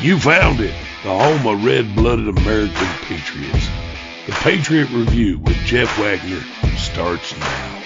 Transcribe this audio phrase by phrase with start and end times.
[0.00, 3.68] You found it, the home of red blooded American patriots.
[4.26, 6.40] The Patriot Review with Jeff Wagner
[6.76, 7.82] starts now.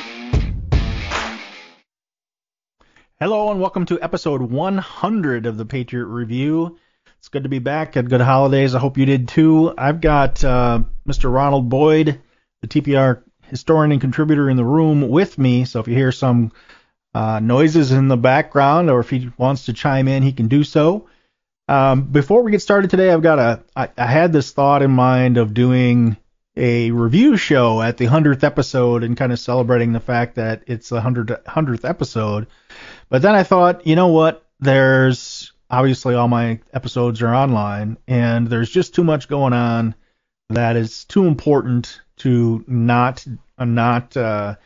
[3.18, 6.76] Hello and welcome to episode 100 of the Patriot Review.
[7.16, 7.94] It's good to be back.
[7.94, 8.74] Had good holidays.
[8.74, 9.72] I hope you did too.
[9.78, 11.32] I've got uh, Mr.
[11.32, 12.20] Ronald Boyd,
[12.60, 15.64] the TPR historian and contributor, in the room with me.
[15.64, 16.52] So if you hear some
[17.14, 20.62] uh, noises in the background, or if he wants to chime in, he can do
[20.62, 21.08] so.
[21.68, 23.62] Um, before we get started today, I've got a.
[23.76, 26.16] I, I had this thought in mind of doing
[26.56, 30.90] a review show at the hundredth episode and kind of celebrating the fact that it's
[30.90, 32.46] the hundredth episode.
[33.08, 34.46] But then I thought, you know what?
[34.60, 39.94] There's obviously all my episodes are online, and there's just too much going on
[40.50, 43.24] that is too important to not
[43.56, 44.56] uh, not uh,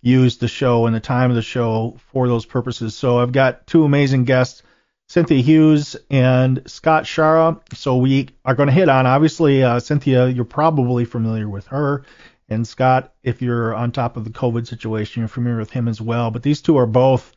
[0.00, 2.94] use the show and the time of the show for those purposes.
[2.94, 4.62] So I've got two amazing guests
[5.12, 7.60] Cynthia Hughes and Scott Schara.
[7.74, 12.06] So we are going to hit on, obviously, uh, Cynthia, you're probably familiar with her.
[12.48, 16.00] And Scott, if you're on top of the COVID situation, you're familiar with him as
[16.00, 16.30] well.
[16.30, 17.30] But these two are both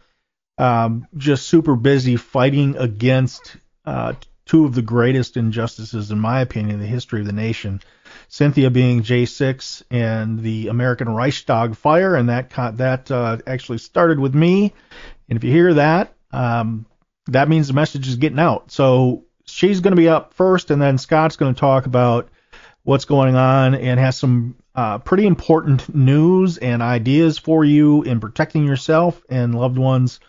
[0.58, 4.14] um, just super busy fighting against uh,
[4.46, 7.82] two of the greatest injustices, in my opinion, in the history of the nation.
[8.30, 14.34] Cynthia being J6 and the American Reichstag fire, and that that uh, actually started with
[14.34, 14.74] me.
[15.28, 16.86] And if you hear that, um,
[17.28, 18.72] that means the message is getting out.
[18.72, 22.30] So she's going to be up first, and then Scott's going to talk about
[22.84, 28.20] what's going on and has some uh, pretty important news and ideas for you in
[28.20, 30.20] protecting yourself and loved ones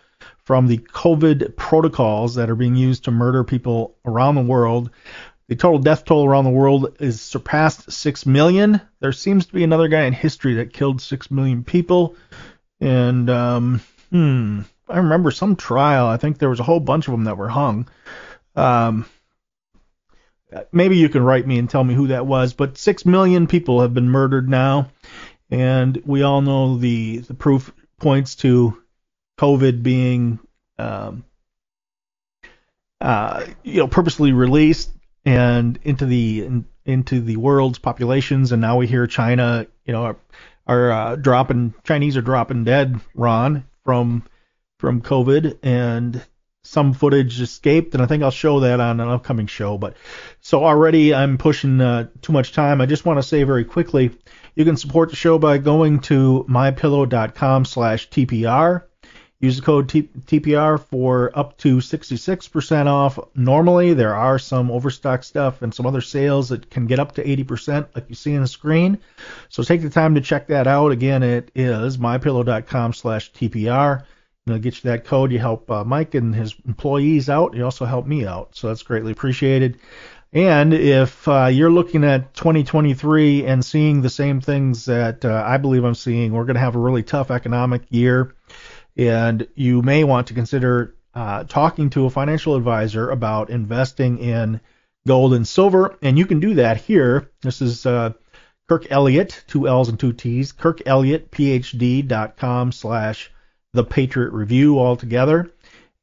[0.43, 4.89] from the COVID protocols that are being used to murder people around the world.
[5.49, 8.81] The total death toll around the world is surpassed 6 million.
[8.99, 12.15] There seems to be another guy in history that killed 6 million people.
[12.79, 16.07] And, um, hmm, I remember some trial.
[16.07, 17.87] I think there was a whole bunch of them that were hung.
[18.55, 19.05] Um,
[20.71, 22.53] maybe you can write me and tell me who that was.
[22.53, 24.89] But six million people have been murdered now,
[25.49, 28.81] and we all know the the proof points to
[29.39, 30.39] COVID being
[30.77, 31.25] um,
[33.01, 34.91] uh, you know purposely released
[35.25, 40.03] and into the in, into the world's populations, and now we hear China, you know,
[40.03, 40.17] are,
[40.65, 44.23] are uh, dropping Chinese are dropping dead, Ron, from
[44.79, 46.23] from COVID, and
[46.67, 49.77] some footage escaped, and I think I'll show that on an upcoming show.
[49.77, 49.95] But
[50.41, 52.81] so already I'm pushing uh, too much time.
[52.81, 54.11] I just want to say very quickly,
[54.53, 58.83] you can support the show by going to mypillow.com/tpr.
[59.39, 63.19] Use the code T- TPR for up to 66% off.
[63.35, 67.23] Normally, there are some overstock stuff and some other sales that can get up to
[67.23, 68.97] 80%, like you see on the screen.
[69.49, 70.91] So take the time to check that out.
[70.91, 74.05] Again, it is mypillow.com/tpr
[74.53, 75.31] know, get you that code.
[75.31, 77.55] You help uh, Mike and his employees out.
[77.55, 79.79] You also help me out, so that's greatly appreciated.
[80.33, 85.57] And if uh, you're looking at 2023 and seeing the same things that uh, I
[85.57, 88.35] believe I'm seeing, we're going to have a really tough economic year,
[88.97, 94.59] and you may want to consider uh, talking to a financial advisor about investing in
[95.07, 95.97] gold and silver.
[96.01, 97.29] And you can do that here.
[97.41, 98.13] This is uh,
[98.67, 103.31] Kirk Elliott, two L's and two T's, kirkelliottphd.com slash
[103.77, 105.51] the Patriot Review altogether,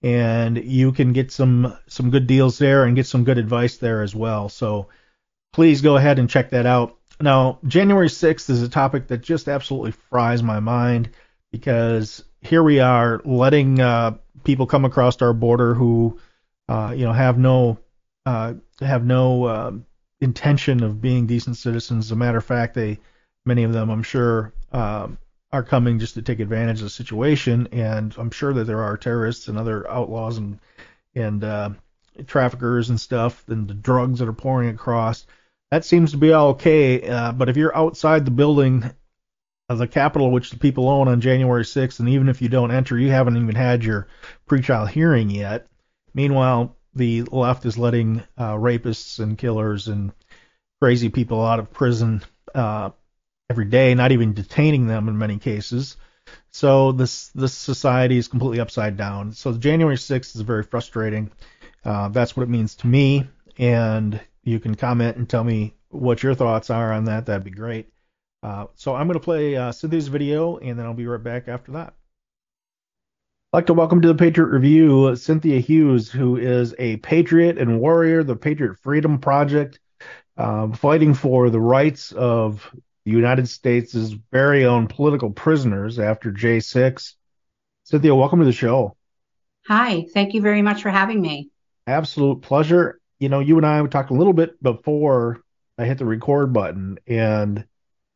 [0.02, 4.02] and you can get some some good deals there and get some good advice there
[4.02, 4.48] as well.
[4.48, 4.88] So
[5.52, 6.96] please go ahead and check that out.
[7.20, 11.10] Now, January 6th is a topic that just absolutely fries my mind
[11.52, 16.18] because here we are letting uh, people come across our border who,
[16.68, 17.78] uh, you know, have no
[18.26, 19.72] uh, have no uh,
[20.20, 22.06] intention of being decent citizens.
[22.06, 22.98] As a matter of fact, they
[23.44, 25.18] many of them, I'm sure, um,
[25.54, 27.68] are coming just to take advantage of the situation.
[27.70, 30.58] And I'm sure that there are terrorists and other outlaws and
[31.14, 31.70] and uh,
[32.26, 35.26] traffickers and stuff, and the drugs that are pouring across.
[35.70, 37.08] That seems to be all okay.
[37.08, 38.90] Uh, but if you're outside the building
[39.68, 42.72] of the Capitol, which the people own on January 6th, and even if you don't
[42.72, 44.08] enter, you haven't even had your
[44.48, 45.68] pretrial hearing yet.
[46.14, 50.12] Meanwhile, the left is letting uh, rapists and killers and
[50.80, 52.22] crazy people out of prison
[52.54, 52.90] uh,
[53.50, 55.96] every day, not even detaining them in many cases.
[56.50, 59.32] So this this society is completely upside down.
[59.32, 61.30] So January 6th is very frustrating.
[61.84, 63.28] Uh, that's what it means to me.
[63.58, 67.26] And you can comment and tell me what your thoughts are on that.
[67.26, 67.88] That'd be great.
[68.42, 71.48] Uh, so I'm going to play uh, Cynthia's video, and then I'll be right back
[71.48, 71.94] after that.
[73.52, 77.80] I'd like to welcome to the Patriot Review Cynthia Hughes, who is a patriot and
[77.80, 79.78] warrior, the Patriot Freedom Project,
[80.36, 87.14] uh, fighting for the rights of the United States' very own political prisoners after J6.
[87.84, 88.96] Cynthia, welcome to the show.
[89.68, 91.50] Hi, thank you very much for having me.
[91.86, 93.00] Absolute pleasure.
[93.18, 95.42] you know, you and I talked a little bit before
[95.78, 97.64] I hit the record button, and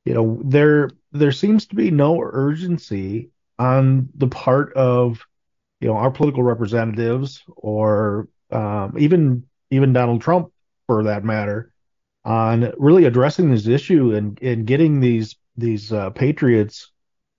[0.04, 5.26] you know, there there seems to be no urgency on the part of
[5.80, 10.50] you know our political representatives or um, even even Donald Trump
[10.86, 11.72] for that matter
[12.28, 16.92] on really addressing this issue and and getting these these uh, patriots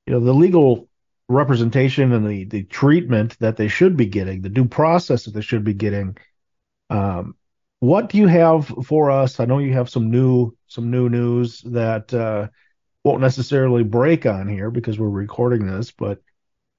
[0.07, 0.89] you know the legal
[1.27, 5.41] representation and the the treatment that they should be getting the due process that they
[5.41, 6.17] should be getting
[6.89, 7.35] um,
[7.81, 11.61] what do you have for us i know you have some new some new news
[11.61, 12.47] that uh,
[13.03, 16.19] won't necessarily break on here because we're recording this but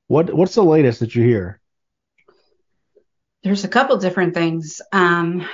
[0.08, 1.60] what what's the latest that you hear
[3.42, 4.82] there's a couple different things.
[4.92, 5.48] Um,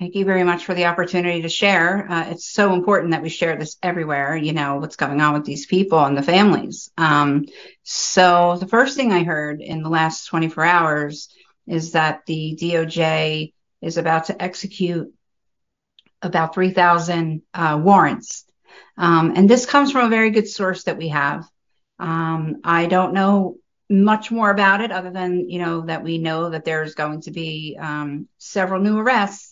[0.00, 2.10] thank you very much for the opportunity to share.
[2.10, 5.44] Uh, it's so important that we share this everywhere, you know, what's going on with
[5.44, 6.90] these people and the families.
[6.96, 7.44] Um,
[7.82, 11.28] so the first thing I heard in the last 24 hours
[11.66, 13.52] is that the DOJ
[13.82, 15.12] is about to execute
[16.22, 18.46] about 3,000 uh, warrants.
[18.96, 21.46] Um, and this comes from a very good source that we have.
[21.98, 23.58] Um, I don't know
[23.90, 27.32] much more about it other than you know that we know that there's going to
[27.32, 29.49] be um, several new arrests.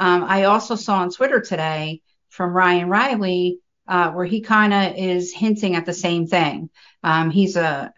[0.00, 2.00] Um, I also saw on Twitter today
[2.30, 6.70] from Ryan Reilly uh, where he kind of is hinting at the same thing.
[7.02, 7.92] Um, he's a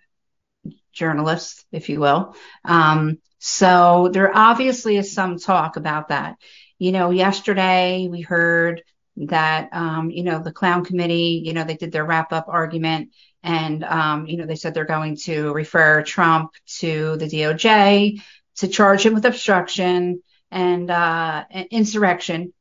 [0.92, 2.34] journalist, if you will.
[2.64, 6.38] Um, so there obviously is some talk about that.
[6.76, 8.82] You know, yesterday we heard
[9.16, 13.10] that um, you know the clown committee you know they did their wrap up argument
[13.42, 18.18] and um, you know they said they're going to refer trump to the doj
[18.56, 20.22] to charge him with obstruction
[20.52, 22.52] and uh, insurrection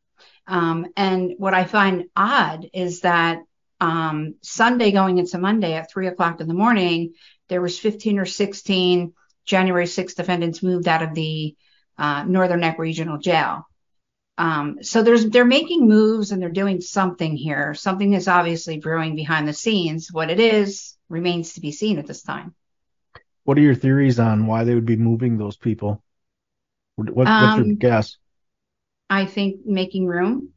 [0.48, 3.40] um, and what i find odd is that
[3.80, 7.14] um, sunday going into monday at three o'clock in the morning
[7.50, 9.14] there was 15 or 16
[9.46, 11.56] january 6 defendants moved out of the
[11.98, 13.68] uh, northern neck regional jail
[14.38, 17.76] um, so there's they're making moves and they're doing something here.
[17.76, 20.12] Something is obviously brewing behind the scenes.
[20.12, 22.56] What it is remains to be seen at this time.
[23.44, 26.04] What are your theories on why they would be moving those people?
[27.10, 28.18] What, what's um, your guess?
[29.10, 30.50] I think making room,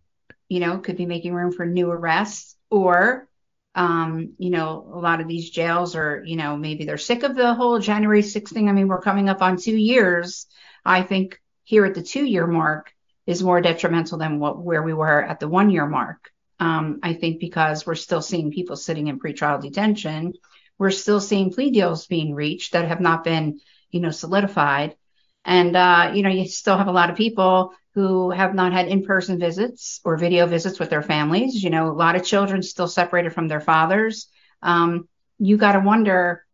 [0.48, 3.28] you know, could be making room for new arrests or
[3.76, 7.34] um, you know, a lot of these jails are, you know, maybe they're sick of
[7.34, 8.68] the whole January 6th thing.
[8.68, 10.46] I mean, we're coming up on two years.
[10.84, 12.94] I think here at the two year mark,
[13.26, 16.30] is more detrimental than what where we were at the one year mark.
[16.60, 20.34] Um, I think because we're still seeing people sitting in pretrial detention,
[20.78, 23.60] we're still seeing plea deals being reached that have not been,
[23.90, 24.96] you know, solidified.
[25.44, 28.88] And uh, you know, you still have a lot of people who have not had
[28.88, 31.62] in-person visits or video visits with their families.
[31.62, 34.28] You know, a lot of children still separated from their fathers.
[34.62, 35.08] Um,
[35.38, 36.44] you got to wonder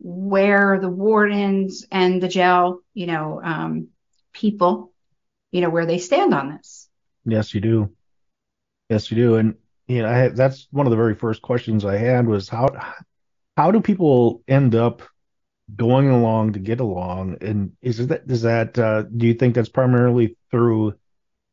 [0.00, 3.88] where the wardens and the jail, you know, um,
[4.32, 4.92] people
[5.50, 6.88] you know, where they stand on this.
[7.24, 7.90] Yes, you do.
[8.88, 9.36] Yes, you do.
[9.36, 9.54] And
[9.86, 12.68] you know, I, that's one of the very first questions I had was how
[13.56, 15.02] how do people end up
[15.76, 17.38] going along to get along?
[17.40, 20.94] And is that is that uh, do you think that's primarily through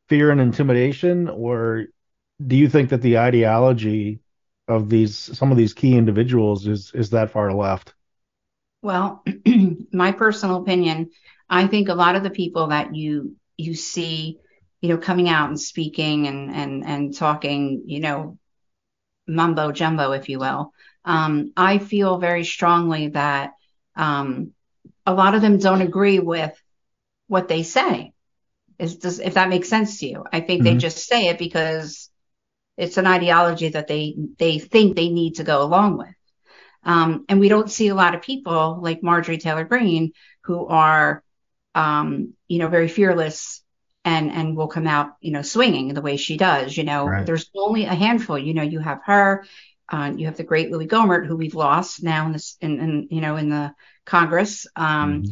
[0.10, 1.86] fear and intimidation, or
[2.46, 4.20] do you think that the ideology
[4.68, 7.94] of these some of these key individuals is is that far left?
[8.82, 9.24] Well,
[9.92, 11.10] my personal opinion,
[11.50, 14.40] I think a lot of the people that you you see,
[14.82, 18.38] you know, coming out and speaking and and and talking, you know,
[19.28, 20.72] mumbo jumbo, if you will.
[21.04, 23.54] Um, I feel very strongly that
[23.96, 24.52] um,
[25.06, 26.54] a lot of them don't agree with
[27.28, 28.14] what they say.
[28.78, 30.26] Is does if that makes sense to you?
[30.32, 30.76] I think mm-hmm.
[30.76, 32.10] they just say it because
[32.78, 36.16] it's an ideology that they they think they need to go along with.
[36.84, 40.12] Um, and we don't see a lot of people like Marjorie Taylor Greene
[40.44, 41.24] who are
[41.76, 43.62] um, you know, very fearless
[44.04, 46.76] and and will come out, you know, swinging the way she does.
[46.76, 47.26] You know, right.
[47.26, 48.40] there's only a handful.
[48.40, 49.46] You know, you have her,
[49.90, 53.08] uh, you have the great Louis Gohmert, who we've lost now in this, in, in
[53.12, 53.74] you know, in the
[54.06, 54.68] Congress.
[54.76, 55.32] Um, mm-hmm.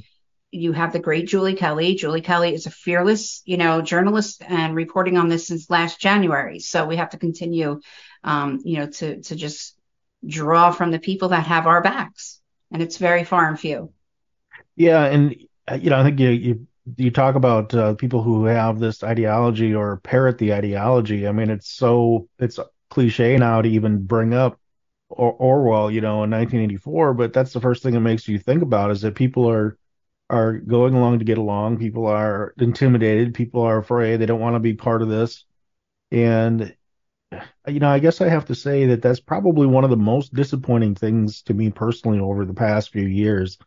[0.52, 1.96] You have the great Julie Kelly.
[1.96, 6.60] Julie Kelly is a fearless, you know, journalist and reporting on this since last January.
[6.60, 7.82] So we have to continue,
[8.24, 9.76] um, you know, to to just
[10.26, 12.40] draw from the people that have our backs,
[12.72, 13.92] and it's very far and few.
[14.76, 15.36] Yeah, and
[15.68, 16.68] uh, you know, I think you you
[16.98, 21.28] you talk about uh, people who have this ideology or parrot the ideology.
[21.28, 22.60] I mean, it's so it's
[22.94, 24.60] cliche now to even bring up
[25.10, 28.62] or- Orwell, you know, in 1984, but that's the first thing that makes you think
[28.62, 29.78] about is that people are
[30.30, 31.78] are going along to get along.
[31.78, 33.34] People are intimidated.
[33.36, 34.18] People are afraid.
[34.18, 35.46] They don't want to be part of this.
[36.12, 36.76] And
[37.68, 40.34] you know, I guess I have to say that that's probably one of the most
[40.34, 43.58] disappointing things to me personally over the past few years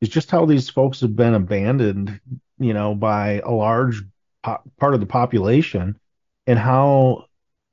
[0.00, 2.20] is just how these folks have been abandoned,
[2.58, 4.02] you know, by a large
[4.42, 5.98] po- part of the population,
[6.46, 7.27] and how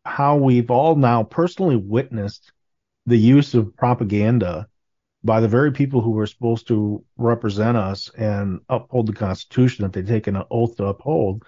[0.06, 2.52] how we've all now personally witnessed
[3.06, 4.68] the use of propaganda
[5.24, 9.94] by the very people who were supposed to represent us and uphold the Constitution that
[9.94, 11.44] they take an oath to uphold.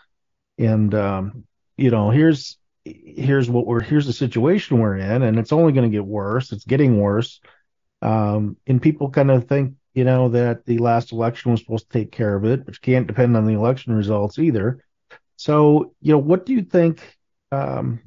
[0.57, 1.43] And um,
[1.77, 5.89] you know, here's here's what we're here's the situation we're in, and it's only going
[5.89, 6.51] to get worse.
[6.51, 7.39] It's getting worse.
[8.01, 11.99] Um, and people kind of think, you know, that the last election was supposed to
[11.99, 14.83] take care of it, which can't depend on the election results either.
[15.35, 17.17] So, you know, what do you think
[17.51, 17.99] um,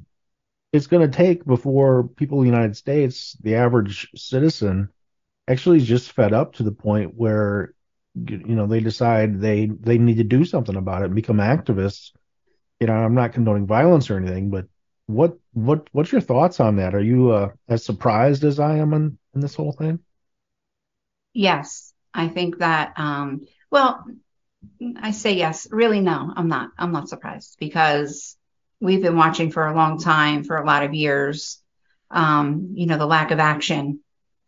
[0.73, 4.89] it's going to take before people in the United States, the average citizen,
[5.47, 7.73] actually is just fed up to the point where
[8.15, 12.11] you know they decide they they need to do something about it and become activists.
[12.79, 14.65] You know i'm not condoning violence or anything but
[15.05, 16.95] what what what's your thoughts on that?
[16.95, 19.99] Are you uh, as surprised as i am in, in this whole thing?
[21.33, 21.93] Yes.
[22.13, 24.03] I think that um well
[24.97, 25.67] i say yes.
[25.71, 26.71] Really no i'm not.
[26.77, 28.37] I'm not surprised because
[28.81, 31.59] we've been watching for a long time for a lot of years
[32.09, 34.01] um you know the lack of action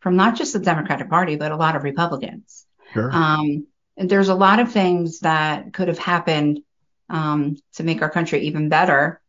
[0.04, 2.66] from not just the Democratic Party, but a lot of Republicans.
[2.92, 3.10] Sure.
[3.10, 6.60] Um, there's a lot of things that could have happened
[7.10, 9.22] um, to make our country even better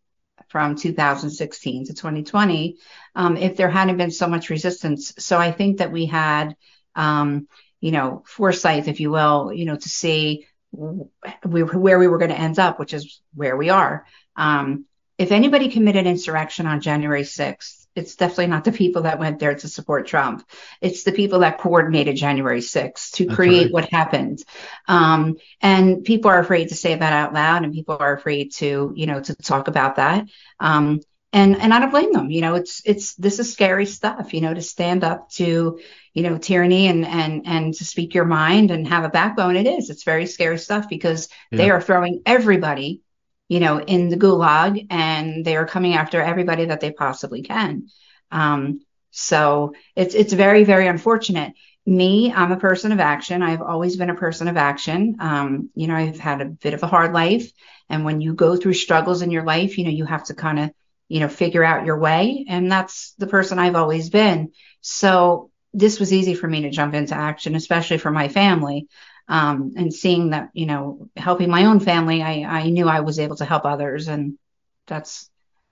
[0.49, 2.76] from 2016 to 2020
[3.14, 5.14] um, if there hadn't been so much resistance.
[5.18, 6.56] So I think that we had,
[6.96, 7.46] um,
[7.80, 12.32] you know, foresight, if you will, you know, to see we, where we were going
[12.32, 14.06] to end up, which is where we are.
[14.34, 14.87] Um,
[15.18, 19.54] if anybody committed insurrection on January 6th, it's definitely not the people that went there
[19.54, 20.44] to support Trump.
[20.80, 23.73] It's the people that coordinated January 6th to That's create right.
[23.73, 24.42] what happened.
[24.88, 28.92] Um, and people are afraid to say that out loud and people are afraid to,
[28.97, 30.26] you know, to talk about that.
[30.59, 31.00] Um,
[31.33, 32.30] and, and I don't blame them.
[32.30, 35.80] You know, it's, it's, this is scary stuff, you know, to stand up to,
[36.12, 39.56] you know, tyranny and, and, and to speak your mind and have a backbone.
[39.56, 41.59] It is, it's very scary stuff because yeah.
[41.59, 43.02] they are throwing everybody
[43.48, 47.88] you know, in the gulag and they are coming after everybody that they possibly can.
[48.30, 51.52] Um, so it's it's very very unfortunate.
[51.86, 53.42] Me, I'm a person of action.
[53.42, 55.16] I've always been a person of action.
[55.20, 57.52] Um, you know, I've had a bit of a hard life,
[57.90, 60.58] and when you go through struggles in your life, you know, you have to kind
[60.58, 60.70] of
[61.08, 64.52] you know figure out your way, and that's the person I've always been.
[64.80, 68.88] So this was easy for me to jump into action, especially for my family
[69.28, 73.19] um, and seeing that you know helping my own family I, I knew i was
[73.19, 74.38] able to help others and
[74.87, 75.31] that's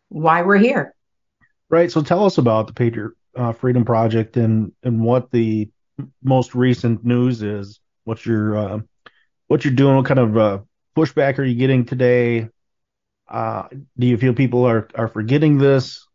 [0.09, 0.95] why we're here.
[1.69, 1.91] Right.
[1.91, 5.71] So tell us about the patriot uh, freedom project and and what the
[6.23, 7.81] most recent news is.
[8.05, 8.81] What you're uh,
[9.47, 10.59] what you're doing what kind of uh,
[10.97, 12.49] pushback are you getting today?
[13.29, 13.69] Uh,
[13.99, 16.07] do you feel people are are forgetting this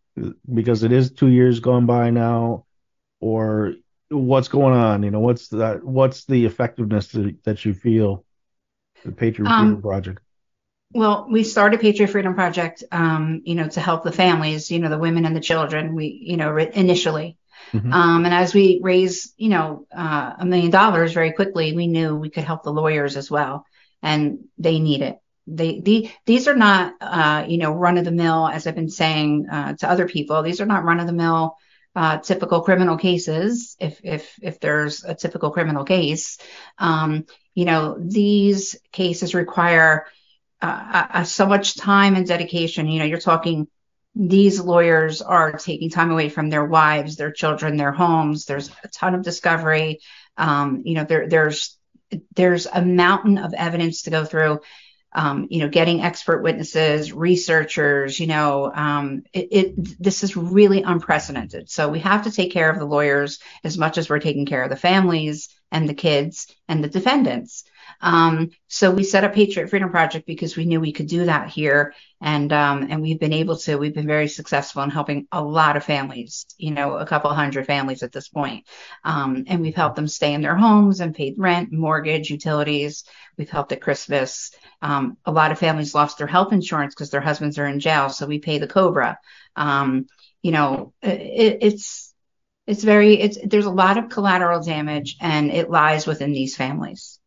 [0.54, 2.66] because it is two years gone by now?
[3.20, 3.74] Or
[4.10, 5.04] what's going on?
[5.04, 5.84] You know, what's that?
[5.84, 8.24] what's the effectiveness that, that you feel
[9.04, 10.20] the Patriot um, Freedom Project?
[10.94, 14.90] Well, we started Patriot Freedom Project, um, you know, to help the families, you know,
[14.90, 15.96] the women and the children.
[15.96, 17.38] We, you know, initially,
[17.74, 17.92] mm-hmm.
[17.92, 22.16] um, and as we raised, you know, uh, a million dollars very quickly, we knew
[22.16, 23.66] we could help the lawyers as well,
[24.02, 25.20] and they need it.
[25.46, 28.90] They, the, these are not, uh, you know, run of the mill, as I've been
[28.90, 30.42] saying uh, to other people.
[30.42, 31.58] These are not run of the mill
[31.98, 36.38] uh, typical criminal cases, if if if there's a typical criminal case,
[36.78, 37.26] um,
[37.56, 40.06] you know these cases require
[40.62, 42.88] uh, uh, so much time and dedication.
[42.88, 43.68] You know, you're talking
[44.14, 48.46] these lawyers are taking time away from their wives, their children, their homes.
[48.46, 50.00] There's a ton of discovery.
[50.38, 51.80] Um, you know, there there's
[52.36, 54.60] there's a mountain of evidence to go through
[55.18, 60.84] um, you know, getting expert witnesses, researchers, you know, um, it, it, this is really
[60.84, 61.72] unprecedented.
[61.72, 64.62] So we have to take care of the lawyers as much as we're taking care
[64.62, 67.64] of the families and the kids and the defendants.
[68.02, 71.50] Um, so we set up Patriot Freedom Project because we knew we could do that
[71.50, 73.78] here, and um, and we've been able to.
[73.78, 76.46] We've been very successful in helping a lot of families.
[76.58, 78.66] You know, a couple hundred families at this point.
[79.04, 83.04] Um, and we've helped them stay in their homes and paid rent, mortgage, utilities.
[83.38, 84.52] We've helped at Christmas.
[84.82, 88.10] Um, a lot of families lost their health insurance because their husbands are in jail,
[88.10, 89.18] so we pay the Cobra.
[89.56, 90.08] Um,
[90.42, 92.07] you know, it, it's
[92.68, 97.20] it's very it's there's a lot of collateral damage, and it lies within these families.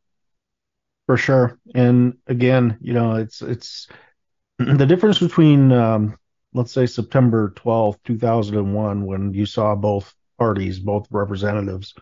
[1.07, 3.89] For sure, and again, you know, it's it's
[4.59, 6.19] the difference between um,
[6.53, 11.95] let's say September 12th, 2001, when you saw both parties, both representatives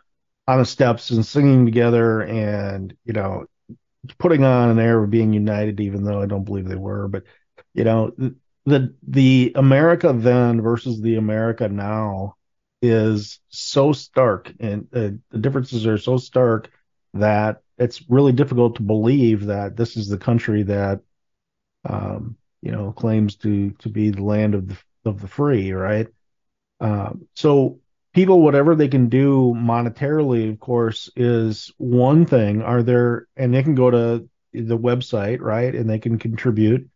[0.46, 3.44] on the steps and singing together and you know
[4.18, 7.06] putting on an air of being united, even though I don't believe they were.
[7.06, 7.22] But
[7.72, 8.12] you know,
[8.66, 12.34] the the America then versus the America now
[12.80, 16.70] is so stark, and uh, the differences are so stark
[17.14, 21.00] that it's really difficult to believe that this is the country that
[21.84, 26.08] um, you know, claims to to be the land of the of the free, right?
[26.80, 27.80] Um, so
[28.14, 32.62] people, whatever they can do monetarily, of course, is one thing.
[32.62, 36.88] Are there, and they can go to the website, right, and they can contribute.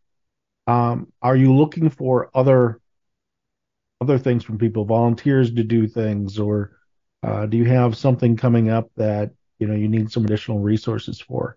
[0.67, 2.81] Um, are you looking for other
[4.03, 6.73] other things from people, volunteers to do things, or
[7.23, 11.21] uh, do you have something coming up that you know you need some additional resources
[11.21, 11.57] for?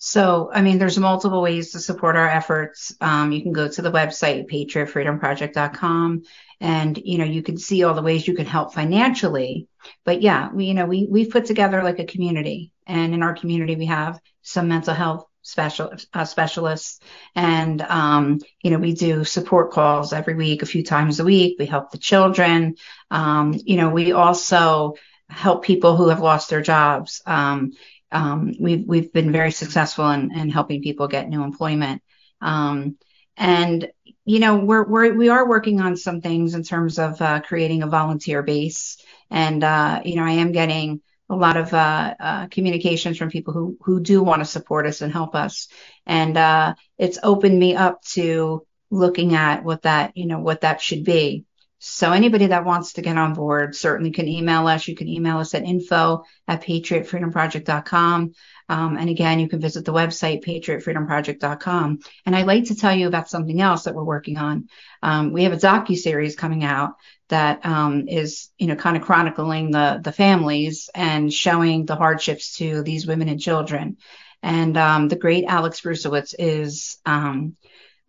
[0.00, 2.94] So, I mean, there's multiple ways to support our efforts.
[3.00, 6.22] Um, you can go to the website, patriotfreedomproject.com,
[6.60, 9.66] and, you know, you can see all the ways you can help financially.
[10.04, 13.34] But yeah, we, you know, we, we've put together like a community and in our
[13.34, 17.00] community, we have some mental health special uh, specialists
[17.34, 21.56] and um, you know we do support calls every week a few times a week
[21.58, 22.74] we help the children
[23.10, 24.94] um, you know we also
[25.28, 27.72] help people who have lost their jobs um,
[28.10, 32.02] um, we've we've been very successful in, in helping people get new employment.
[32.40, 32.96] Um,
[33.36, 33.88] and
[34.24, 37.82] you know we're we're we are working on some things in terms of uh, creating
[37.82, 38.98] a volunteer base.
[39.30, 43.52] And uh, you know I am getting a lot of uh, uh communications from people
[43.52, 45.68] who who do want to support us and help us.
[46.06, 50.80] And uh, it's opened me up to looking at what that you know what that
[50.80, 51.44] should be.
[51.80, 54.88] So anybody that wants to get on board certainly can email us.
[54.88, 58.32] You can email us at info at patriotfreedomproject.com.
[58.68, 62.00] Um, and again, you can visit the website, patriotfreedomproject.com.
[62.26, 64.68] And I'd like to tell you about something else that we're working on.
[65.02, 66.94] Um, we have a docu-series coming out
[67.28, 72.56] that um, is, you know, kind of chronicling the, the families and showing the hardships
[72.56, 73.98] to these women and children.
[74.42, 77.56] And um, the great Alex Brusewitz is um,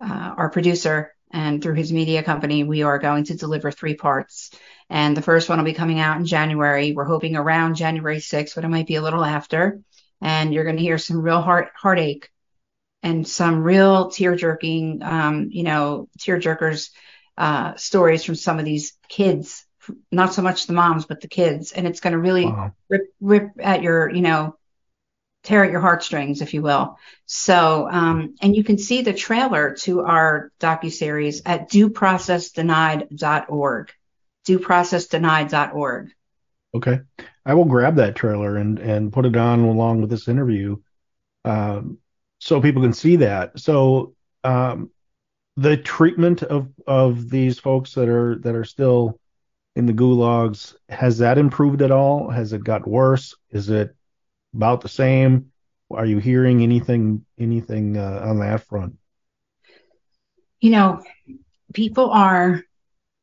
[0.02, 4.52] uh, our producer and through his media company, we are going to deliver three parts.
[4.90, 6.94] And the first one will be coming out in January.
[6.94, 9.80] We're hoping around January 6th, but it might be a little after.
[10.22, 12.30] And you're going to hear some real heart heartache
[13.04, 16.90] and some real tear jerking, um, you know, tear jerkers
[17.38, 19.66] uh, stories from some of these kids.
[20.12, 22.74] Not so much the moms, but the kids, and it's going to really wow.
[22.90, 24.56] rip rip at your, you know,
[25.50, 27.00] tear at your heartstrings, if you will.
[27.26, 33.92] So, um, and you can see the trailer to our docu series at dueprocessdenied.org.
[34.48, 36.12] Dueprocessdenied.org.
[36.76, 37.00] Okay,
[37.48, 40.78] I will grab that trailer and and put it on along with this interview,
[41.44, 41.98] um,
[42.38, 43.60] so people can see that.
[43.60, 44.92] So, um,
[45.58, 49.20] the treatment of of these folks that are that are still
[49.76, 52.30] in the gulags has that improved at all?
[52.30, 53.36] Has it got worse?
[53.50, 53.96] Is it
[54.54, 55.52] about the same?
[55.92, 58.98] Are you hearing anything anything uh, on that front?
[60.60, 61.04] You know,
[61.74, 62.64] people are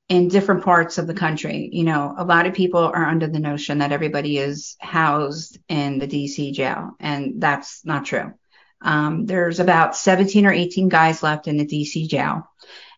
[0.08, 1.68] in different parts of the country.
[1.72, 5.98] You know, a lot of people are under the notion that everybody is housed in
[5.98, 8.32] the DC jail, and that's not true.
[8.80, 12.48] Um, there's about 17 or 18 guys left in the DC jail.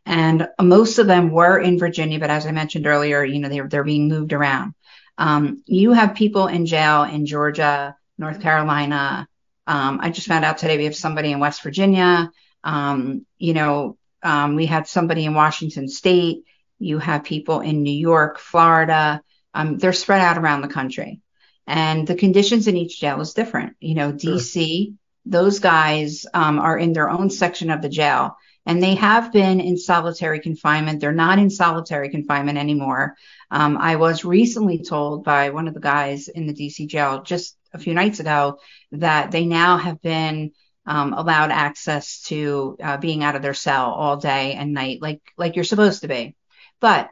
[0.05, 3.69] And most of them were in Virginia, but as I mentioned earlier, you know, they're,
[3.69, 4.75] they're being moved around.
[5.19, 9.29] Um, you have people in jail in Georgia, North Carolina.
[9.67, 12.31] Um, I just found out today we have somebody in West Virginia.
[12.65, 16.45] Um, you know, um, we had somebody in Washington State.
[16.79, 19.23] You have people in New York, Florida.
[19.55, 21.21] Um, they're spread out around the country,
[21.67, 23.77] and the conditions in each jail is different.
[23.81, 24.95] You know, DC, sure.
[25.27, 29.61] those guys um, are in their own section of the jail, and they have been
[29.61, 31.01] in solitary confinement.
[31.01, 33.17] They're not in solitary confinement anymore.
[33.51, 37.58] Um, I was recently told by one of the guys in the DC jail just
[37.73, 38.59] a few nights ago
[38.93, 40.53] that they now have been
[40.87, 45.21] um, allowed access to uh, being out of their cell all day and night, like
[45.37, 46.35] like you're supposed to be.
[46.81, 47.11] But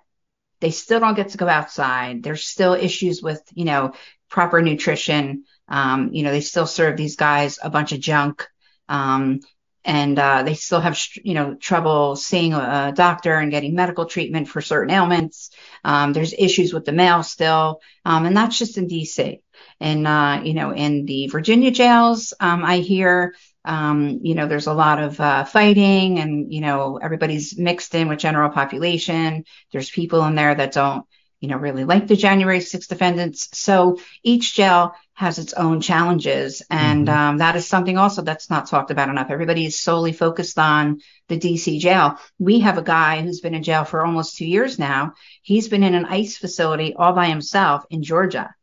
[0.60, 2.22] they still don't get to go outside.
[2.22, 3.92] There's still issues with you know
[4.30, 5.44] proper nutrition.
[5.68, 8.46] Um, you know they still serve these guys a bunch of junk.
[8.88, 9.40] Um,
[9.86, 14.48] and uh, they still have you know trouble seeing a, doctor and getting medical treatment
[14.48, 15.50] for certain ailments.
[15.84, 19.40] Um, there's issues with the mail still, um, and that's just in D.C
[19.80, 24.66] and uh, you know in the Virginia jails, um, I hear um, you know there's
[24.66, 29.44] a lot of uh, fighting, and you know everybody's mixed in with general population.
[29.72, 31.06] There's people in there that don't
[31.40, 33.48] you know really like the January 6th defendants.
[33.52, 37.18] So each jail has its own challenges, and mm-hmm.
[37.18, 39.30] um, that is something also that's not talked about enough.
[39.30, 42.18] Everybody is solely focused on the DC jail.
[42.38, 45.14] We have a guy who's been in jail for almost two years now.
[45.42, 48.54] He's been in an ICE facility all by himself in Georgia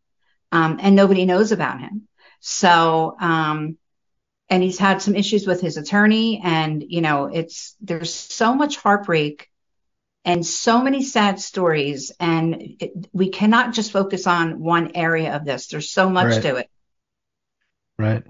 [0.54, 2.08] um, and nobody knows about him.
[2.40, 3.78] So, um,
[4.50, 8.78] and he's had some issues with his attorney, and you know, it's there's so much
[8.78, 9.50] heartbreak
[10.26, 15.46] and so many sad stories, and it, we cannot just focus on one area of
[15.46, 15.68] this.
[15.68, 16.42] There's so much right.
[16.42, 16.70] to it.
[17.98, 18.24] Right.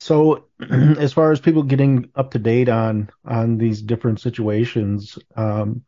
[0.00, 5.84] So, as far as people getting up to date on on these different situations, um,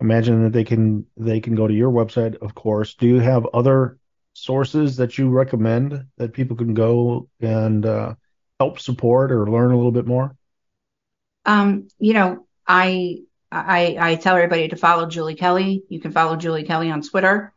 [0.00, 2.94] imagine that they can they can go to your website, of course.
[2.94, 3.98] Do you have other
[4.34, 8.14] sources that you recommend that people can go and uh,
[8.60, 10.36] help support or learn a little bit more?
[11.44, 15.84] Um, you know, I I I tell everybody to follow Julie Kelly.
[15.88, 17.52] You can follow Julie Kelly on Twitter.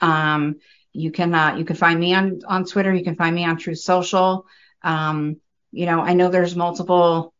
[0.00, 0.60] Um,
[0.92, 2.94] you can uh, you can find me on on Twitter.
[2.94, 4.46] You can find me on Truth Social.
[4.82, 5.40] Um,
[5.72, 7.34] you know, I know there's multiple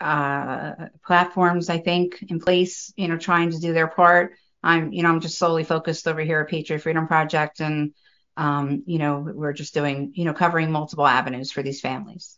[0.00, 0.72] uh,
[1.04, 2.92] platforms I think in place.
[2.96, 4.34] You know, trying to do their part.
[4.62, 7.94] I'm you know I'm just solely focused over here at Patriot Freedom Project, and
[8.36, 12.37] um, you know we're just doing you know covering multiple avenues for these families.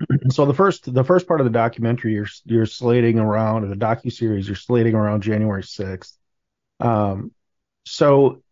[0.30, 4.12] So the first the first part of the documentary you're you're slating around the docu
[4.12, 6.12] series you're slating around January 6th.
[6.80, 7.30] Um,
[7.86, 8.42] so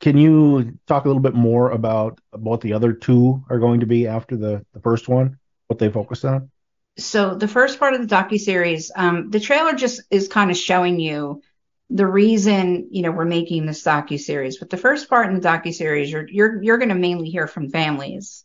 [0.00, 3.86] can you talk a little bit more about what the other two are going to
[3.86, 6.50] be after the, the first one, what they focus on?
[6.98, 10.56] So the first part of the docu series, um, the trailer just is kind of
[10.56, 11.42] showing you
[11.90, 14.58] the reason you know we're making this docu series.
[14.58, 17.46] But the first part in the docu series, you're you're you're going to mainly hear
[17.46, 18.44] from families,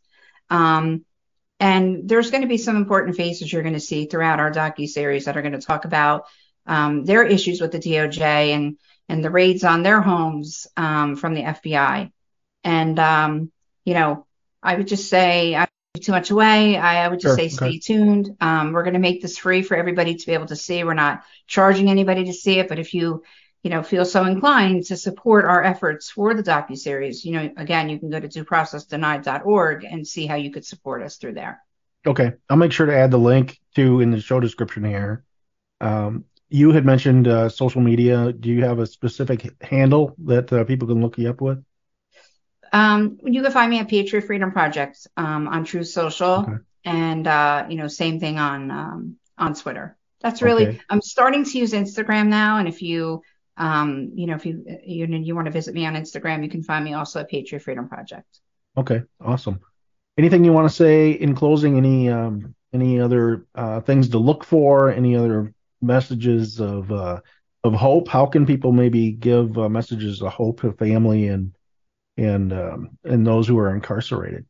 [0.49, 1.03] um,
[1.59, 4.87] and there's going to be some important faces you're going to see throughout our docu
[4.87, 6.25] series that are going to talk about
[6.65, 8.77] um, their issues with the DOJ and
[9.09, 12.11] and the raids on their homes um, from the FBI.
[12.63, 13.51] And, um,
[13.83, 14.25] you know,
[14.61, 15.67] I would just say, I
[16.01, 16.75] too much away.
[16.75, 17.77] I, I would just sure, say okay.
[17.77, 18.35] stay tuned.
[18.41, 20.83] Um, we're going to make this free for everybody to be able to see.
[20.83, 23.23] We're not charging anybody to see it, but if you,
[23.63, 27.49] you know, feel so inclined to support our efforts for the docu series, you know,
[27.55, 31.63] again, you can go to dueprocessdenied.org and see how you could support us through there.
[32.05, 35.23] Okay, I'll make sure to add the link to in the show description here.
[35.79, 38.33] Um, you had mentioned uh, social media.
[38.33, 41.63] Do you have a specific handle that uh, people can look you up with?
[42.73, 46.53] Um, you can find me at Patriot Freedom Project um, on True Social, okay.
[46.83, 49.95] and uh, you know, same thing on um, on Twitter.
[50.19, 50.67] That's really.
[50.67, 50.81] Okay.
[50.89, 53.21] I'm starting to use Instagram now, and if you
[53.57, 56.63] um, you know, if you you you want to visit me on Instagram, you can
[56.63, 58.39] find me also at Patriot Freedom Project.
[58.77, 59.59] Okay, awesome.
[60.17, 61.77] Anything you want to say in closing?
[61.77, 64.91] Any um, any other uh, things to look for?
[64.91, 67.21] Any other messages of uh,
[67.63, 68.07] of hope?
[68.07, 71.53] How can people maybe give uh, messages of hope to family and
[72.17, 74.45] and um, and those who are incarcerated?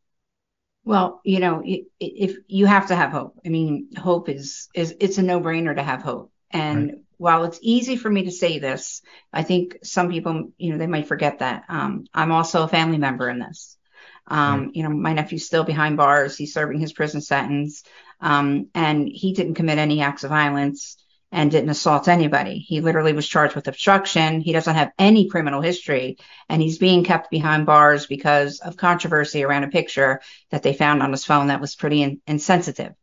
[0.85, 3.39] Well, you know, if you have to have hope.
[3.45, 6.31] I mean, hope is is it's a no brainer to have hope.
[6.51, 6.97] And right.
[7.17, 10.87] While it's easy for me to say this, I think some people, you know, they
[10.87, 13.77] might forget that um, I'm also a family member in this.
[14.27, 14.75] Um, right.
[14.75, 16.37] You know, my nephew's still behind bars.
[16.37, 17.83] He's serving his prison sentence,
[18.21, 20.97] um, and he didn't commit any acts of violence
[21.31, 22.59] and didn't assault anybody.
[22.59, 24.39] He literally was charged with obstruction.
[24.39, 29.43] He doesn't have any criminal history, and he's being kept behind bars because of controversy
[29.43, 30.21] around a picture
[30.51, 32.93] that they found on his phone that was pretty in- insensitive.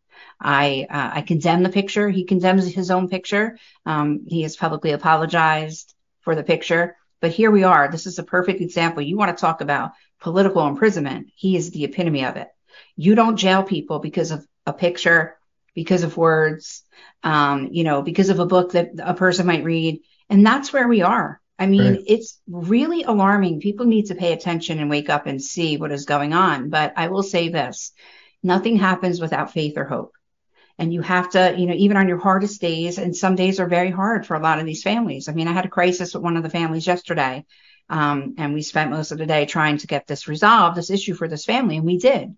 [0.41, 2.09] I uh, I condemn the picture.
[2.09, 3.59] He condemns his own picture.
[3.85, 6.97] Um, he has publicly apologized for the picture.
[7.21, 7.91] But here we are.
[7.91, 9.03] This is a perfect example.
[9.03, 11.29] You want to talk about political imprisonment?
[11.35, 12.49] He is the epitome of it.
[12.97, 15.37] You don't jail people because of a picture
[15.75, 16.83] because of words,
[17.23, 20.01] um, you know, because of a book that a person might read.
[20.29, 21.41] And that's where we are.
[21.59, 22.05] I mean, right.
[22.07, 23.61] it's really alarming.
[23.61, 26.71] People need to pay attention and wake up and see what is going on.
[26.71, 27.93] But I will say this
[28.43, 30.15] nothing happens without faith or hope.
[30.81, 33.69] And you have to, you know, even on your hardest days, and some days are
[33.69, 35.29] very hard for a lot of these families.
[35.29, 37.45] I mean, I had a crisis with one of the families yesterday,
[37.91, 41.13] um, and we spent most of the day trying to get this resolved, this issue
[41.15, 42.35] for this family, and we did.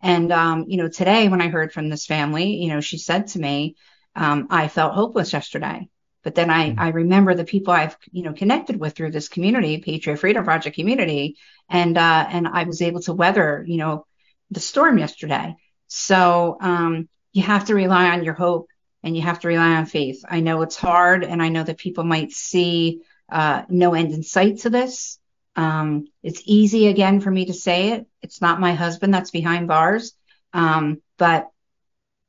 [0.00, 3.26] And, um, you know, today when I heard from this family, you know, she said
[3.28, 3.74] to me,
[4.14, 5.88] um, I felt hopeless yesterday.
[6.22, 6.74] But then I.
[6.78, 10.76] I remember the people I've, you know, connected with through this community, Patriot Freedom Project
[10.76, 11.36] community.
[11.68, 14.06] And, uh, and I was able to weather, you know,
[14.52, 15.56] the storm yesterday.
[15.88, 18.68] So, um, you have to rely on your hope
[19.02, 20.24] and you have to rely on faith.
[20.28, 24.22] I know it's hard and I know that people might see, uh, no end in
[24.22, 25.18] sight to this.
[25.56, 28.06] Um, it's easy again for me to say it.
[28.22, 30.12] It's not my husband that's behind bars.
[30.52, 31.48] Um, but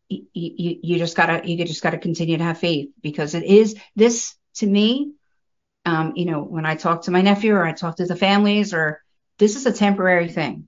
[0.10, 4.36] you, you, just gotta, you just gotta continue to have faith because it is this
[4.56, 5.14] to me.
[5.86, 8.74] Um, you know, when I talk to my nephew or I talk to the families
[8.74, 9.02] or
[9.38, 10.68] this is a temporary thing.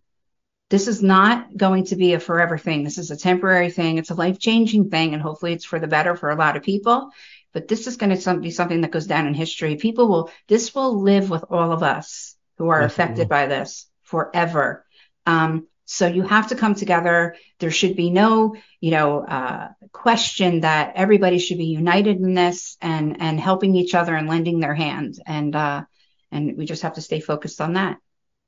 [0.69, 2.83] This is not going to be a forever thing.
[2.83, 3.97] This is a temporary thing.
[3.97, 5.13] It's a life changing thing.
[5.13, 7.11] And hopefully it's for the better for a lot of people.
[7.53, 9.75] But this is going to be something that goes down in history.
[9.75, 14.85] People will, this will live with all of us who are affected by this forever.
[15.25, 17.35] Um, so you have to come together.
[17.59, 22.75] There should be no, you know, uh, question that everybody should be united in this
[22.81, 25.15] and and helping each other and lending their hand.
[25.25, 25.83] And uh,
[26.31, 27.97] and we just have to stay focused on that.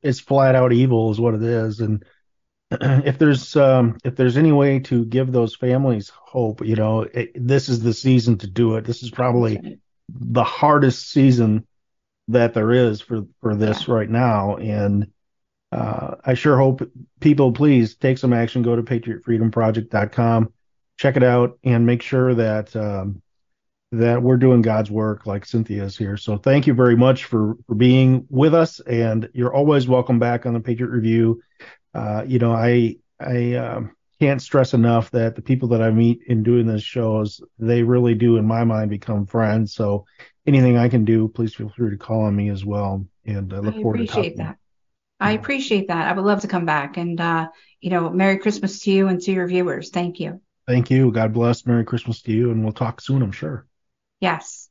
[0.02, 1.80] It's flat out evil, is what it is.
[1.80, 2.04] And
[2.72, 7.32] if there's um, if there's any way to give those families hope, you know, it,
[7.36, 8.86] this is the season to do it.
[8.86, 9.80] This is probably
[10.10, 11.66] the hardest season
[12.28, 15.08] that there is for for this right now, and
[15.72, 16.82] uh, I sure hope
[17.20, 18.64] people please take some action.
[18.64, 20.54] Go to patriotfreedomproject.com,
[20.98, 23.22] check it out, and make sure that um,
[23.92, 26.18] that we're doing God's work like Cynthia is here.
[26.18, 30.46] So thank you very much for for being with us, and you're always welcome back
[30.46, 31.42] on the Patriot Review.
[31.94, 36.22] Uh, you know, I I um, can't stress enough that the people that I meet
[36.28, 39.74] in doing this shows, they really do, in my mind, become friends.
[39.74, 40.06] So
[40.46, 43.06] anything I can do, please feel free to call on me as well.
[43.26, 44.58] And I look I forward to appreciate that.
[45.20, 46.08] I appreciate that.
[46.08, 46.98] I would love to come back.
[46.98, 47.48] And uh,
[47.80, 49.92] you know, Merry Christmas to you and to your viewers.
[49.92, 50.42] Thank you.
[50.68, 51.12] Thank you.
[51.12, 51.66] God bless.
[51.66, 53.67] Merry Christmas to you, and we'll talk soon, I'm sure.
[54.20, 54.70] Yes.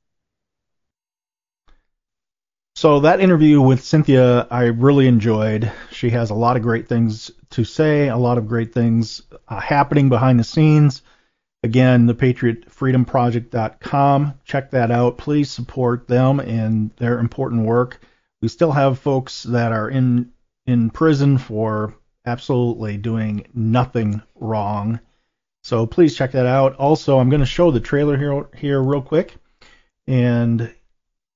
[2.77, 5.73] So that interview with Cynthia, I really enjoyed.
[5.91, 9.61] She has a lot of great things to say, a lot of great things uh,
[9.61, 11.01] happening behind the scenes.
[11.63, 14.35] Again, the patriotfreedomproject.com.
[14.45, 15.17] Check that out.
[15.17, 17.99] Please support them and their important work.
[18.43, 20.33] We still have folks that are in
[20.67, 21.95] in prison for
[22.27, 25.01] absolutely doing nothing wrong.
[25.67, 26.77] So please check that out.
[26.77, 29.35] Also, I'm going to show the trailer here here real quick
[30.07, 30.73] and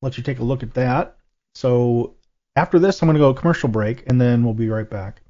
[0.02, 1.16] let you take a look at that.
[1.56, 2.14] So
[2.54, 5.20] after this, I'm going to go commercial break, and then we'll be right back.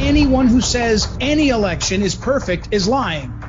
[0.00, 3.43] Anyone who says any election is perfect is lying.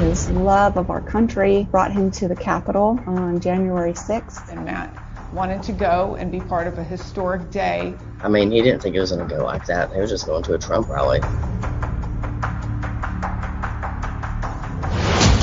[0.00, 4.48] His love of our country brought him to the Capitol on January 6th.
[4.48, 4.96] And Matt
[5.34, 7.94] wanted to go and be part of a historic day.
[8.22, 9.92] I mean, he didn't think it was going to go like that.
[9.92, 11.20] He was just going to a Trump rally.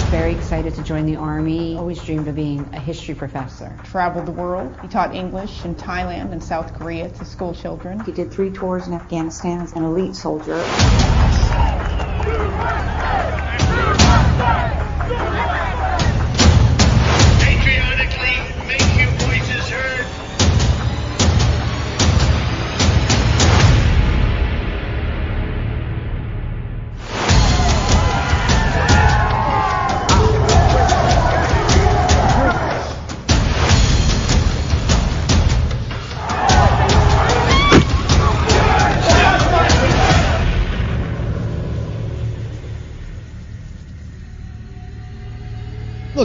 [0.10, 1.78] Very excited to join the Army.
[1.78, 3.78] Always dreamed of being a history professor.
[3.84, 4.76] Traveled the world.
[4.82, 8.00] He taught English in Thailand and South Korea to school children.
[8.00, 10.58] He did three tours in Afghanistan as an elite soldier.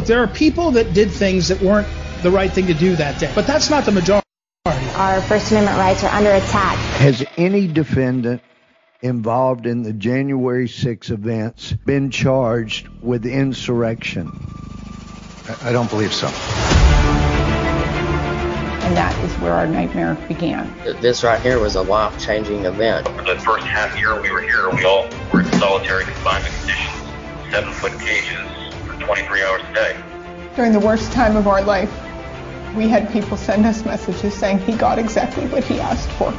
[0.02, 1.88] Look, there are people that did things that weren't
[2.22, 4.26] the right thing to do that day, but that's not the majority.
[4.96, 6.76] Our First Amendment rights are under attack.
[6.98, 8.42] Has any defendant
[9.00, 14.30] involved in the January 6 events been charged with insurrection?
[15.62, 16.28] I don't believe so.
[18.86, 20.72] And that is where our nightmare began.
[21.00, 23.08] This right here was a life changing event.
[23.08, 26.94] For the first half year we were here, we all were in solitary confinement conditions,
[27.50, 28.71] seven foot cages,
[29.04, 29.96] 23 hours a day.
[30.56, 31.90] During the worst time of our life,
[32.76, 36.32] we had people send us messages saying he got exactly what he asked for.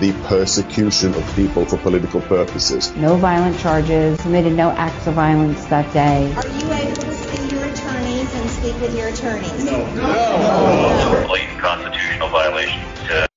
[0.00, 2.94] The persecution of people for political purposes.
[2.96, 6.32] No violent charges, committed no acts of violence that day.
[6.34, 9.64] Are you able to see your attorneys and speak with your attorneys?
[9.64, 9.84] No.
[9.94, 10.02] No.
[10.02, 11.24] no.
[11.26, 13.28] Blatant constitutional violations to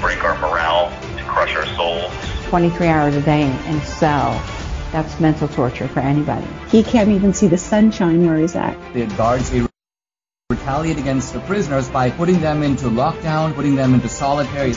[0.00, 2.12] break our morale, to crush our souls.
[2.48, 4.59] 23 hours a day in cell
[4.92, 6.46] that's mental torture for anybody.
[6.68, 8.76] He can't even see the sunshine where he's at.
[8.92, 9.52] The guards
[10.50, 14.74] retaliate against the prisoners by putting them into lockdown, putting them into solitary.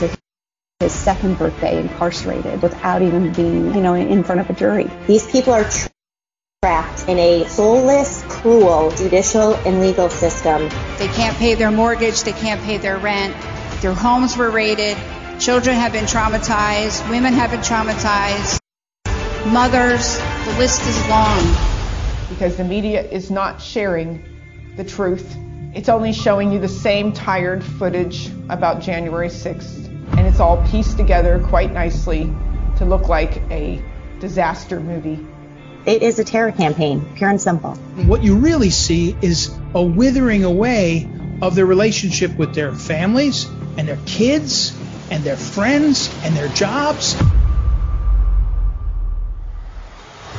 [0.80, 4.90] His second birthday incarcerated without even being, you know, in front of a jury.
[5.06, 5.90] These people are tra-
[6.62, 10.68] trapped in a soulless, cruel judicial and legal system.
[10.98, 13.34] They can't pay their mortgage, they can't pay their rent,
[13.82, 14.96] their homes were raided,
[15.38, 18.63] children have been traumatized, women have been traumatized
[19.46, 21.54] mothers, the list is long.
[22.28, 24.24] Because the media is not sharing
[24.76, 25.36] the truth.
[25.74, 30.96] It's only showing you the same tired footage about January 6th, and it's all pieced
[30.96, 32.32] together quite nicely
[32.76, 33.82] to look like a
[34.20, 35.26] disaster movie.
[35.84, 37.74] It is a terror campaign, pure and simple.
[38.06, 41.08] What you really see is a withering away
[41.42, 43.44] of their relationship with their families
[43.76, 44.74] and their kids
[45.10, 47.14] and their friends and their jobs.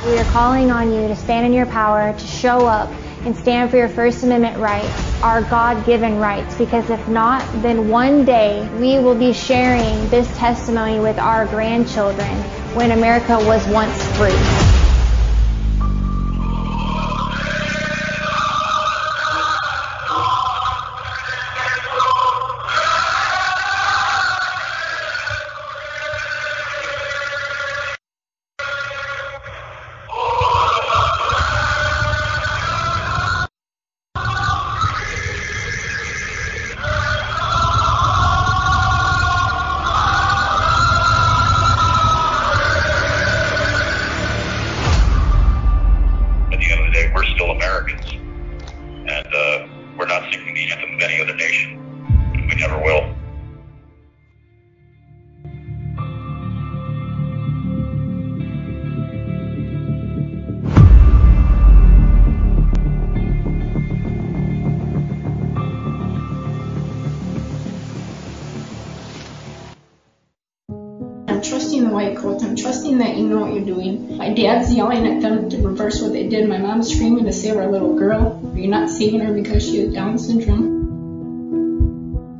[0.06, 2.88] We are calling on you to stand in your power, to show up
[3.24, 7.88] and stand for your First Amendment rights, our God given rights, because if not, then
[7.88, 12.36] one day we will be sharing this testimony with our grandchildren
[12.76, 14.75] when America was once free.
[77.46, 78.42] Save our little girl.
[78.52, 80.74] Are You're not saving her because she has Down syndrome.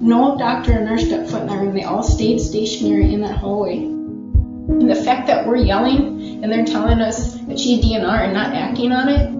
[0.00, 1.74] No doctor or nurse stepped foot in that room.
[1.74, 3.76] They all stayed stationary in that hallway.
[3.76, 8.52] And the fact that we're yelling and they're telling us that she's DNR and not
[8.52, 9.30] acting on it,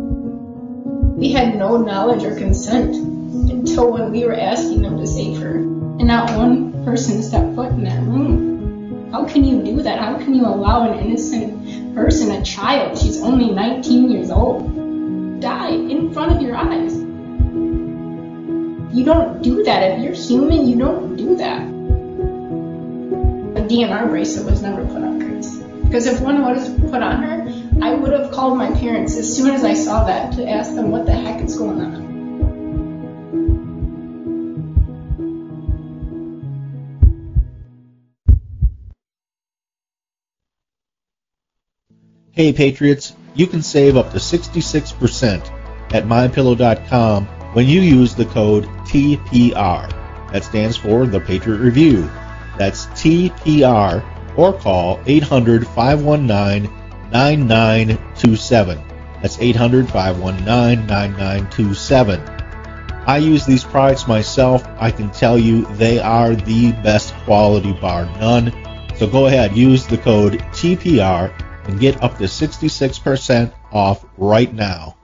[1.19, 5.57] we had no knowledge or consent until when we were asking them to save her.
[5.57, 9.11] And not one person stepped foot in that room.
[9.11, 9.99] How can you do that?
[9.99, 14.76] How can you allow an innocent person, a child, she's only 19 years old,
[15.41, 16.95] die in front of your eyes?
[18.95, 19.83] You don't do that.
[19.83, 21.63] If you're human, you don't do that.
[23.57, 25.57] A DNR bracelet was never put on Grace.
[25.85, 27.47] Because if one was put on her,
[27.83, 30.91] I would have called my parents as soon as I saw that to ask them
[30.91, 32.06] what the heck is going on.
[42.37, 45.51] Hey Patriots, you can save up to 66%
[45.95, 49.91] at mypillow.com when you use the code TPR.
[50.33, 52.11] That stands for the Patriot Review.
[52.59, 54.05] That's TPR
[54.37, 56.71] or call 800 519
[57.11, 58.83] 9927.
[59.23, 62.21] That's 800 519 9927.
[63.07, 64.63] I use these products myself.
[64.79, 68.53] I can tell you they are the best quality bar none.
[68.97, 71.33] So go ahead, use the code TPR
[71.67, 74.96] and get up to 66% off right now.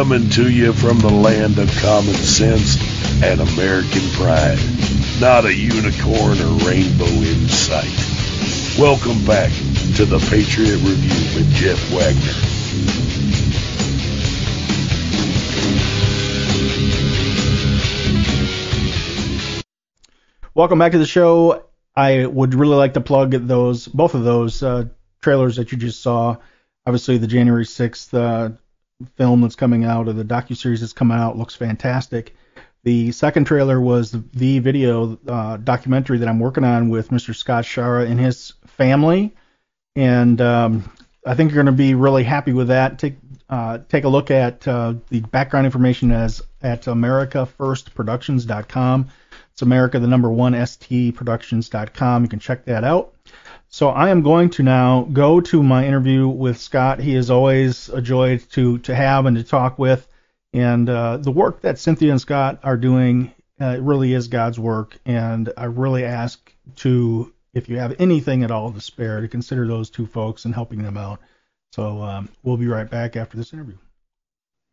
[0.00, 2.78] Coming to you from the land of common sense
[3.22, 4.58] and American pride.
[5.20, 7.92] Not a unicorn or rainbow in sight.
[8.78, 9.50] Welcome back
[9.96, 12.32] to the Patriot Review with Jeff Wagner.
[20.54, 21.66] Welcome back to the show.
[21.94, 24.86] I would really like to plug those, both of those uh,
[25.20, 26.38] trailers that you just saw.
[26.86, 28.56] Obviously, the January 6th uh,
[29.16, 32.34] film that's coming out, or the docu series that's coming out, looks fantastic.
[32.82, 37.34] The second trailer was the video uh, documentary that I'm working on with Mr.
[37.34, 39.34] Scott Schara and his family,
[39.94, 40.90] and um,
[41.26, 42.98] I think you're going to be really happy with that.
[42.98, 43.16] Take
[43.50, 49.08] uh, take a look at uh, the background information as at AmericaFirstProductions.com.
[49.52, 52.22] It's America the number one stproductions.com.
[52.22, 53.12] You can check that out.
[53.72, 56.98] So I am going to now go to my interview with Scott.
[56.98, 60.08] He is always a joy to to have and to talk with,
[60.52, 64.98] and uh, the work that Cynthia and Scott are doing uh, really is God's work.
[65.06, 69.68] And I really ask to, if you have anything at all to spare, to consider
[69.68, 71.20] those two folks and helping them out.
[71.72, 73.76] So um, we'll be right back after this interview.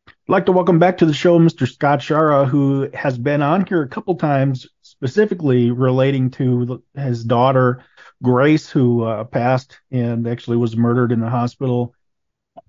[0.07, 1.71] I'd like to welcome back to the show Mr.
[1.71, 7.83] Scott Schara, who has been on here a couple times, specifically relating to his daughter
[8.23, 11.93] Grace, who uh, passed and actually was murdered in the hospital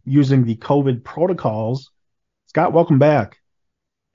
[0.05, 1.91] using the COVID protocols.
[2.47, 3.39] Scott, welcome back.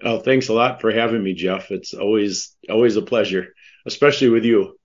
[0.03, 1.71] Oh, thanks a lot for having me, Jeff.
[1.71, 3.53] It's always always a pleasure,
[3.86, 4.77] especially with you.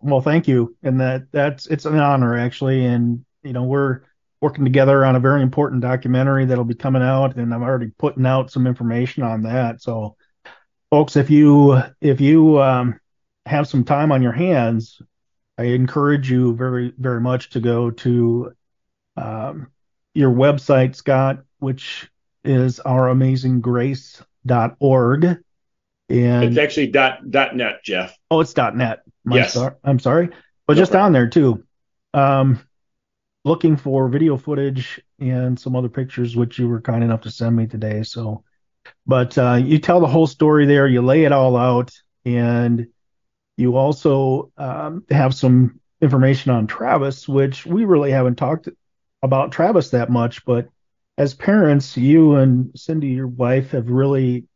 [0.00, 4.02] Well, thank you, and that that's it's an honor actually, and you know we're
[4.40, 8.24] working together on a very important documentary that'll be coming out, and I'm already putting
[8.24, 9.82] out some information on that.
[9.82, 10.16] So,
[10.90, 13.00] folks, if you if you um,
[13.46, 15.02] have some time on your hands,
[15.60, 18.54] I encourage you very, very much to go to
[19.18, 19.66] um,
[20.14, 22.10] your website, Scott, which
[22.44, 25.24] is ouramazinggrace.org.
[26.08, 28.16] And it's actually dot dot net, Jeff.
[28.30, 29.02] Oh, it's dot net.
[29.22, 29.50] My yes.
[29.50, 30.30] Star, I'm sorry,
[30.66, 31.08] but No just problem.
[31.08, 31.62] on there too.
[32.14, 32.58] Um,
[33.44, 37.54] looking for video footage and some other pictures, which you were kind enough to send
[37.54, 38.02] me today.
[38.02, 38.44] So,
[39.06, 40.86] but uh, you tell the whole story there.
[40.86, 41.90] You lay it all out,
[42.24, 42.86] and
[43.60, 48.68] you also um, have some information on Travis, which we really haven't talked
[49.22, 50.44] about Travis that much.
[50.46, 50.68] But
[51.18, 54.46] as parents, you and Cindy, your wife, have really,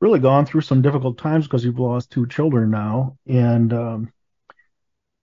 [0.00, 4.12] really gone through some difficult times because you've lost two children now, and um,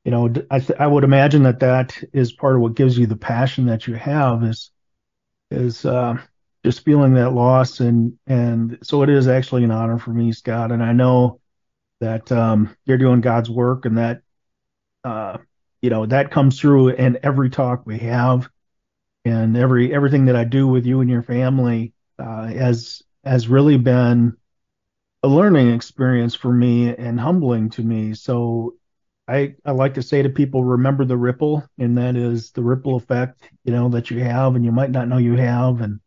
[0.03, 3.07] you know, I, th- I would imagine that that is part of what gives you
[3.07, 4.71] the passion that you have is
[5.51, 6.17] is uh,
[6.65, 10.71] just feeling that loss and and so it is actually an honor for me, Scott,
[10.71, 11.39] and I know
[12.01, 14.21] that um, you're doing God's work and that
[15.03, 15.37] uh,
[15.81, 18.49] you know that comes through in every talk we have
[19.25, 23.77] and every everything that I do with you and your family uh, has has really
[23.77, 24.35] been
[25.23, 28.13] a learning experience for me and humbling to me.
[28.13, 28.75] So
[29.27, 32.95] I, I like to say to people, remember the ripple, and that is the ripple
[32.95, 35.81] effect, you know, that you have and you might not know you have.
[35.81, 35.99] And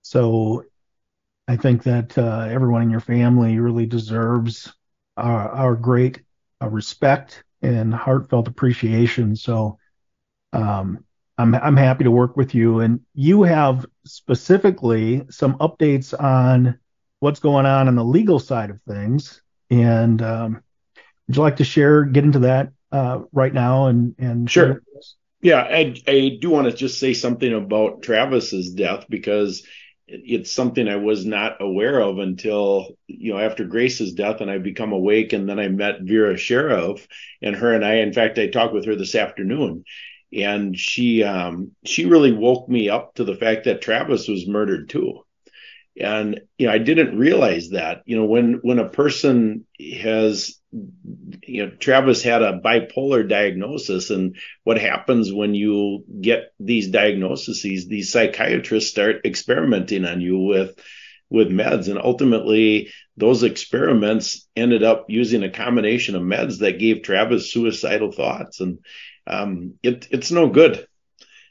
[0.00, 0.64] so
[1.46, 4.72] I think that uh, everyone in your family really deserves
[5.18, 6.22] our, our great
[6.62, 9.36] uh, respect and heartfelt appreciation.
[9.36, 9.78] So
[10.52, 11.04] um,
[11.36, 12.80] I'm, I'm happy to work with you.
[12.80, 16.78] And you have specifically some updates on
[17.20, 19.42] what's going on on the legal side of things.
[19.70, 20.62] And um,
[21.26, 23.86] would you like to share, get into that uh, right now?
[23.86, 24.82] And, and Sure.
[25.40, 29.64] Yeah, I, I do want to just say something about Travis's death because
[30.08, 34.58] it's something I was not aware of until you know after Grace's death, and I
[34.58, 37.06] become awake, and then I met Vera Sharav,
[37.42, 39.84] and her and I, in fact, I talked with her this afternoon,
[40.32, 44.88] and she um, she really woke me up to the fact that Travis was murdered
[44.88, 45.24] too,
[46.00, 49.66] and you know I didn't realize that you know when when a person
[50.02, 56.88] has you know Travis had a bipolar diagnosis and what happens when you get these
[56.88, 60.78] diagnoses these psychiatrists start experimenting on you with
[61.30, 61.88] with meds.
[61.88, 68.12] And ultimately those experiments ended up using a combination of meds that gave Travis suicidal
[68.12, 68.60] thoughts.
[68.60, 68.78] And
[69.26, 70.86] um, it, it's no good.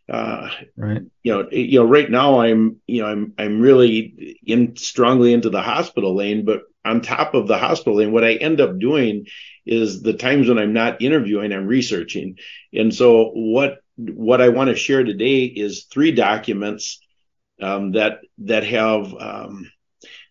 [0.10, 1.02] Uh, right.
[1.22, 5.50] you know you know right now i'm you know i'm i'm really in strongly into
[5.50, 9.28] the hospital lane but on top of the hospital And what i end up doing
[9.66, 12.38] is the times when i'm not interviewing i'm researching
[12.74, 17.00] and so what what i want to share today is three documents
[17.62, 19.72] um, that that have um,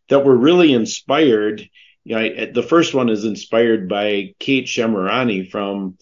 [0.09, 1.69] that were really inspired
[2.07, 5.99] you know, I, the first one is inspired by Kate Shemirani from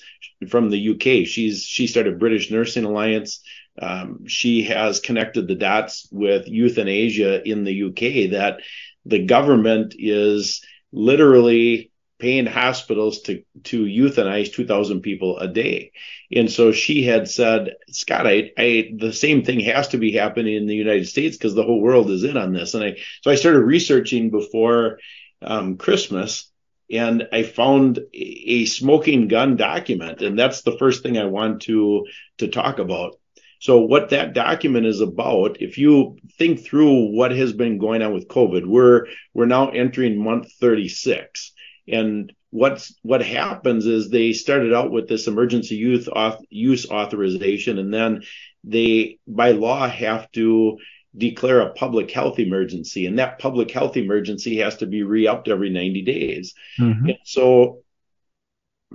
[0.50, 1.26] from the UK.
[1.26, 3.40] She's she started British Nursing Alliance.
[3.80, 8.60] Um, she has connected the dots with euthanasia in the UK that
[9.06, 15.92] the government is literally paying hospitals to to euthanize 2000 people a day.
[16.34, 20.54] And so she had said scott I, I the same thing has to be happening
[20.54, 22.74] in the united states because the whole world is in on this.
[22.74, 24.98] And i so i started researching before
[25.42, 26.50] um, christmas
[26.90, 32.06] and i found a smoking gun document and that's the first thing i want to
[32.38, 33.16] to talk about
[33.60, 38.12] so what that document is about, if you think through what has been going on
[38.12, 41.52] with COVID, we're we're now entering month 36.
[41.88, 47.78] And what's what happens is they started out with this emergency youth auth, use authorization,
[47.78, 48.22] and then
[48.64, 50.78] they by law have to
[51.16, 55.70] declare a public health emergency, and that public health emergency has to be re-upped every
[55.70, 56.54] 90 days.
[56.78, 57.10] Mm-hmm.
[57.10, 57.83] And so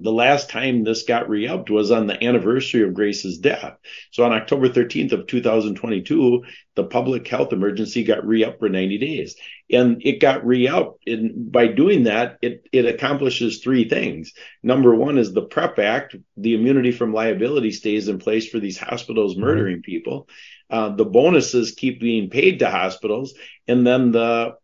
[0.01, 3.77] the last time this got re-upped was on the anniversary of Grace's death.
[4.11, 6.43] So on October 13th of 2022,
[6.75, 9.35] the public health emergency got re-upped for 90 days.
[9.71, 11.07] And it got re-upped.
[11.07, 14.33] And by doing that, it, it accomplishes three things.
[14.63, 16.15] Number one is the PREP Act.
[16.37, 20.27] The immunity from liability stays in place for these hospitals murdering people.
[20.69, 23.33] Uh, the bonuses keep being paid to hospitals.
[23.67, 24.55] And then the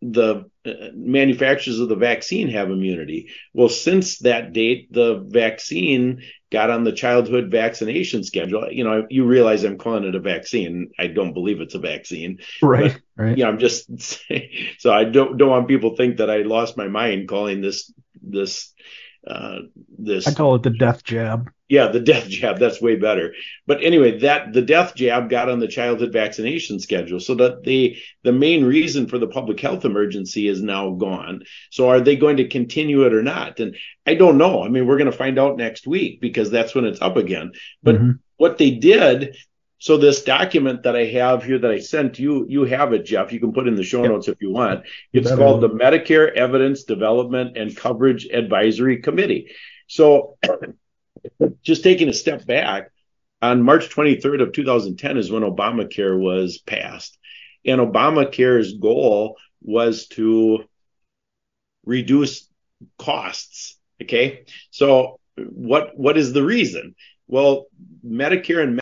[0.00, 3.30] the uh, manufacturers of the vaccine have immunity.
[3.52, 8.70] Well, since that date, the vaccine got on the childhood vaccination schedule.
[8.70, 10.90] You know, you realize I'm calling it a vaccine.
[10.98, 12.38] I don't believe it's a vaccine.
[12.62, 12.92] Right.
[13.16, 13.38] But, right.
[13.38, 13.90] You know, I'm just
[14.78, 17.92] so I don't don't want people to think that I lost my mind calling this
[18.22, 18.72] this
[19.26, 19.58] uh
[19.98, 21.50] this I call it the death jab.
[21.68, 23.34] Yeah, the death jab, that's way better.
[23.66, 27.20] But anyway, that the death jab got on the childhood vaccination schedule.
[27.20, 31.42] So that the the main reason for the public health emergency is now gone.
[31.70, 33.60] So are they going to continue it or not?
[33.60, 34.64] And I don't know.
[34.64, 37.52] I mean, we're going to find out next week because that's when it's up again.
[37.82, 38.10] But mm-hmm.
[38.36, 39.36] what they did
[39.80, 43.32] so this document that I have here that I sent you, you have it, Jeff.
[43.32, 44.10] You can put in the show yep.
[44.10, 44.84] notes if you want.
[45.12, 49.52] It's called the Medicare Evidence Development and Coverage Advisory Committee.
[49.86, 50.36] So
[51.62, 52.90] just taking a step back,
[53.40, 57.18] on March 23rd of 2010 is when Obamacare was passed.
[57.64, 60.64] And Obamacare's goal was to
[61.84, 62.48] reduce
[62.98, 63.78] costs.
[64.02, 64.44] Okay.
[64.70, 66.94] So what what is the reason?
[67.26, 67.66] Well,
[68.04, 68.80] Medicare and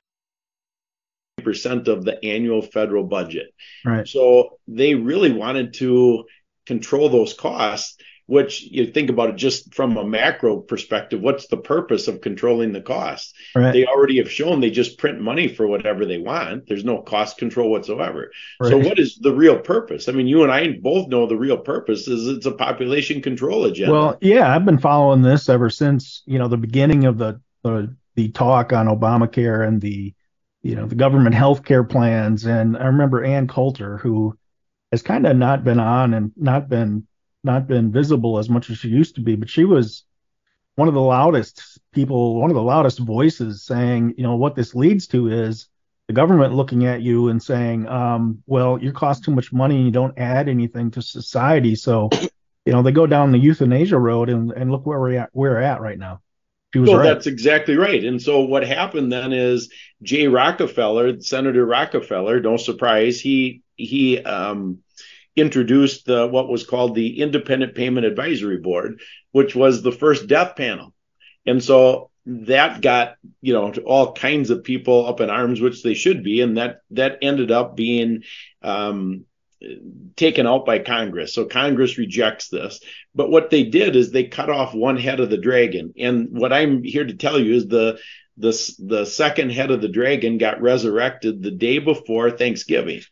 [1.43, 3.55] percent of the annual federal budget.
[3.85, 4.07] Right.
[4.07, 6.25] So they really wanted to
[6.67, 7.97] control those costs,
[8.27, 12.73] which you think about it just from a macro perspective, what's the purpose of controlling
[12.73, 13.33] the costs?
[13.55, 13.73] Right.
[13.73, 16.67] They already have shown they just print money for whatever they want.
[16.67, 18.33] There's no cost control whatsoever.
[18.61, 18.71] Right.
[18.71, 20.09] So what is the real purpose?
[20.09, 23.65] I mean, you and I both know the real purpose is it's a population control
[23.65, 23.93] agenda.
[23.93, 27.95] Well, yeah, I've been following this ever since, you know, the beginning of the the,
[28.15, 30.15] the talk on Obamacare and the
[30.63, 32.45] you know, the government health care plans.
[32.45, 34.37] And I remember Ann Coulter, who
[34.91, 37.07] has kind of not been on and not been
[37.47, 40.05] not been visible as much as she used to be, but she was
[40.75, 44.75] one of the loudest people, one of the loudest voices saying, you know, what this
[44.75, 45.69] leads to is
[46.07, 49.87] the government looking at you and saying, um, well, you cost too much money and
[49.87, 51.75] you don't add anything to society.
[51.75, 52.11] So,
[52.67, 55.59] you know, they go down the euthanasia road and, and look where we're at, we're
[55.59, 56.21] at right now.
[56.75, 57.05] She was well, right.
[57.05, 58.05] that's exactly right.
[58.05, 59.73] And so what happened then is
[60.03, 64.79] Jay Rockefeller, Senator Rockefeller, no surprise, he he um,
[65.37, 69.01] introduced the, what was called the Independent Payment Advisory Board,
[69.33, 70.93] which was the first death panel.
[71.45, 75.95] And so that got you know all kinds of people up in arms, which they
[75.95, 78.25] should be, and that that ended up being
[78.63, 79.25] um,
[80.17, 81.35] taken out by Congress.
[81.35, 82.81] So Congress rejects this.
[83.15, 85.95] But what they did is they cut off one head of the dragon.
[85.99, 87.99] And what I'm here to tell you is the
[88.37, 93.03] the the second head of the dragon got resurrected the day before Thanksgiving.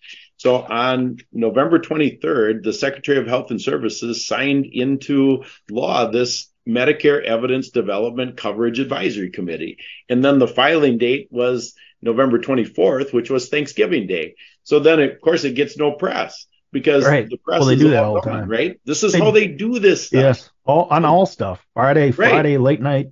[0.44, 7.24] So on November 23rd, the Secretary of Health and Services signed into law this Medicare
[7.24, 9.78] Evidence Development Coverage Advisory Committee.
[10.10, 11.72] And then the filing date was
[12.02, 14.34] November 24th, which was Thanksgiving Day.
[14.64, 17.26] So then, of course, it gets no press because right.
[17.26, 18.78] the press well, they do that all the time, right?
[18.84, 20.20] This is they, how they do this stuff.
[20.20, 21.64] Yes, all on all stuff.
[21.72, 22.14] Friday, right.
[22.14, 23.06] Friday, late night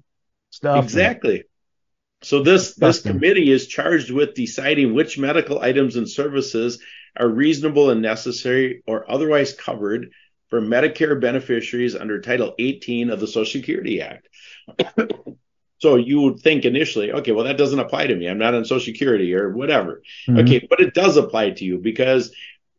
[0.51, 0.85] stuff.
[0.85, 1.37] Exactly.
[1.37, 1.45] And,
[2.25, 6.79] so this this committee is charged with deciding which medical items and services
[7.17, 10.11] are reasonable and necessary or otherwise covered
[10.49, 14.29] for Medicare beneficiaries under Title 18 of the Social Security Act.
[15.83, 18.29] So you would think initially, okay, well, that doesn't apply to me.
[18.29, 20.01] I'm not on Social Security or whatever.
[20.29, 20.39] Mm-hmm.
[20.39, 22.33] Okay, but it does apply to you because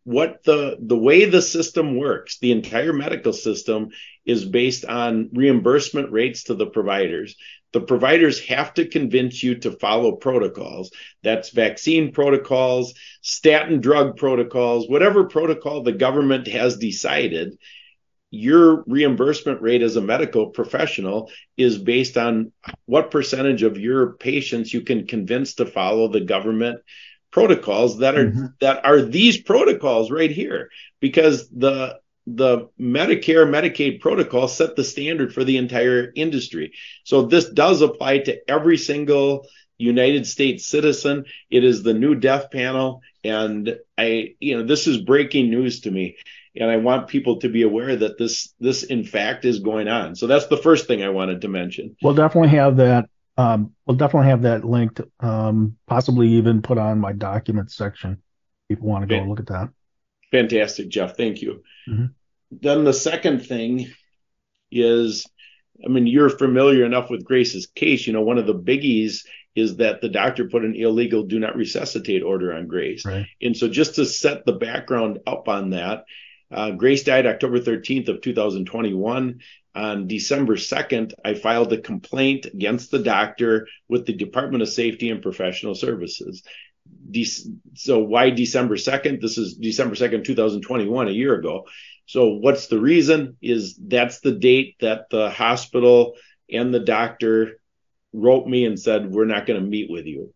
[0.04, 3.90] what the the way the system works, the entire medical system
[4.26, 7.36] is based on reimbursement rates to the providers.
[7.72, 10.92] The providers have to convince you to follow protocols.
[11.24, 17.58] That's vaccine protocols, statin drug protocols, whatever protocol the government has decided
[18.36, 22.52] your reimbursement rate as a medical professional is based on
[22.86, 26.80] what percentage of your patients you can convince to follow the government
[27.34, 28.46] protocols that are mm-hmm.
[28.62, 30.70] that are these protocols right here
[31.02, 36.72] because the the Medicare Medicaid protocol set the standard for the entire industry.
[37.04, 39.46] So this does apply to every single
[39.78, 41.26] United States citizen.
[41.50, 45.92] It is the new death panel and I you know this is breaking news to
[45.92, 46.18] me
[46.56, 50.16] and I want people to be aware that this this in fact is going on.
[50.16, 51.98] So that's the first thing I wanted to mention.
[52.04, 53.10] We'll definitely have that.
[53.38, 58.22] Um, we'll definitely have that linked, um, possibly even put on my documents section.
[58.70, 59.70] People want to go look at that.
[60.32, 61.18] Fantastic, Jeff.
[61.18, 61.64] Thank you.
[61.88, 62.06] Mm-hmm.
[62.62, 63.92] Then the second thing
[64.72, 65.26] is,
[65.84, 68.06] I mean, you're familiar enough with Grace's case.
[68.06, 69.26] You know, one of the biggies
[69.56, 73.06] is that the doctor put an illegal do not resuscitate order on Grace.
[73.06, 73.26] Right.
[73.42, 76.06] And so just to set the background up on that,
[76.54, 79.40] uh, Grace died October 13th of 2021.
[79.76, 85.10] On December 2nd, I filed a complaint against the doctor with the Department of Safety
[85.10, 86.44] and Professional Services.
[87.10, 87.26] De-
[87.74, 89.20] so why December 2nd?
[89.20, 91.66] This is December 2nd, 2021, a year ago.
[92.06, 93.38] So what's the reason?
[93.42, 96.16] Is that's the date that the hospital
[96.52, 97.60] and the doctor
[98.14, 100.34] wrote me and said, we're not going to meet with you.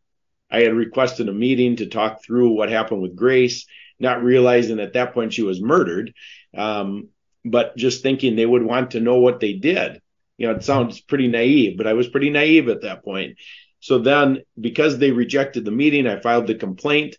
[0.50, 3.68] I had requested a meeting to talk through what happened with Grace
[4.00, 6.14] not realizing at that point she was murdered,
[6.56, 7.10] um,
[7.44, 10.02] but just thinking they would want to know what they did.
[10.38, 13.38] You know, it sounds pretty naive, but I was pretty naive at that point.
[13.80, 17.16] So then, because they rejected the meeting, I filed the complaint.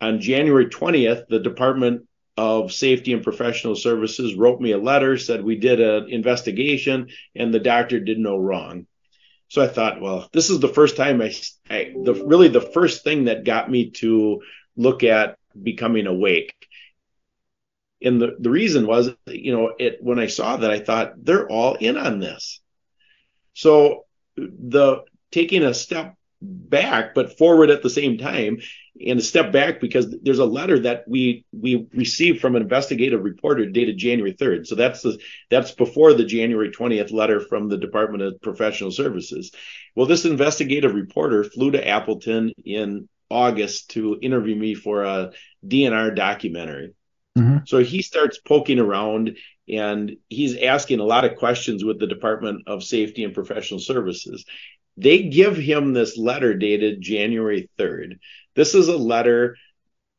[0.00, 2.06] On January 20th, the Department
[2.36, 7.52] of Safety and Professional Services wrote me a letter, said we did an investigation and
[7.52, 8.86] the doctor did no wrong.
[9.48, 11.34] So I thought, well, this is the first time I,
[11.70, 14.42] I the really the first thing that got me to
[14.76, 16.54] look at becoming awake.
[18.02, 21.48] And the, the reason was, you know, it when I saw that, I thought they're
[21.48, 22.60] all in on this.
[23.54, 24.04] So
[24.36, 28.58] the taking a step back but forward at the same time
[29.04, 33.22] and a step back because there's a letter that we we received from an investigative
[33.22, 34.66] reporter dated January 3rd.
[34.66, 35.18] So that's the
[35.50, 39.52] that's before the January 20th letter from the Department of Professional Services.
[39.94, 45.32] Well, this investigative reporter flew to Appleton in August to interview me for a
[45.66, 46.94] DNR documentary.
[47.36, 47.58] Mm-hmm.
[47.66, 49.36] So he starts poking around
[49.68, 54.44] and he's asking a lot of questions with the Department of Safety and Professional Services.
[54.96, 58.18] They give him this letter dated January 3rd.
[58.56, 59.56] This is a letter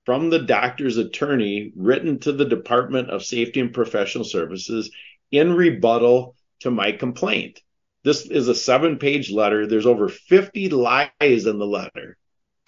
[0.06, 4.92] from the doctor's attorney written to the Department of Safety and Professional Services
[5.32, 7.62] in rebuttal to my complaint.
[8.04, 9.68] This is a seven page letter.
[9.68, 12.18] There's over 50 lies in the letter.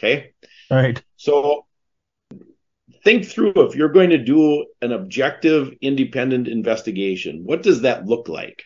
[0.02, 0.34] Okay.
[0.72, 1.02] All right.
[1.16, 1.68] So
[3.04, 8.28] think through if you're going to do an objective, independent investigation, what does that look
[8.28, 8.64] like?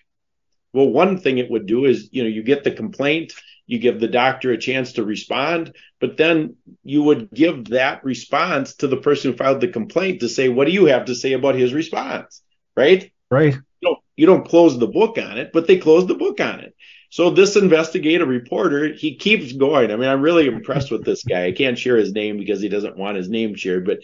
[0.74, 3.34] Well, one thing it would do is, you know, you get the complaint,
[3.66, 8.76] you give the doctor a chance to respond, but then you would give that response
[8.76, 11.34] to the person who filed the complaint to say, what do you have to say
[11.34, 12.42] about his response?
[12.76, 13.12] Right?
[13.32, 13.54] Right.
[13.54, 16.60] You don't, you don't close the book on it, but they close the book on
[16.60, 16.74] it.
[17.16, 19.89] So this investigative reporter, he keeps going.
[19.89, 21.45] I mean, I'm really impressed with this guy.
[21.45, 23.99] I can't share his name because he doesn't want his name shared, but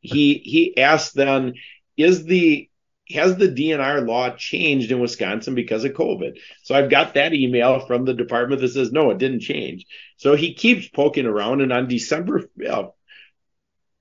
[0.00, 1.54] he he asked then,
[1.96, 2.68] is the
[3.12, 6.40] has the DNR law changed in Wisconsin because of COVID?
[6.64, 9.86] So I've got that email from the department that says, no, it didn't change.
[10.16, 11.60] So he keeps poking around.
[11.60, 12.90] And on December 5th,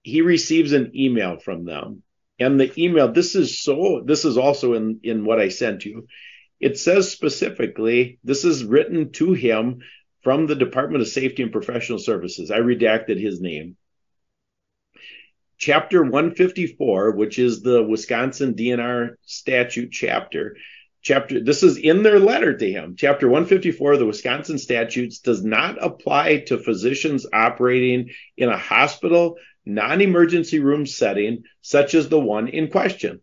[0.01, 2.01] he receives an email from them.
[2.39, 6.07] And the email, this is so, this is also in, in what I sent you.
[6.59, 9.81] It says specifically, this is written to him
[10.23, 12.51] from the Department of Safety and Professional Services.
[12.51, 13.77] I redacted his name
[15.57, 20.57] chapter 154, which is the Wisconsin DNR statute chapter.
[21.01, 22.95] Chapter this is in their letter to him.
[22.97, 29.37] Chapter 154 of the Wisconsin statutes does not apply to physicians operating in a hospital
[29.65, 33.21] non-emergency room setting such as the one in question.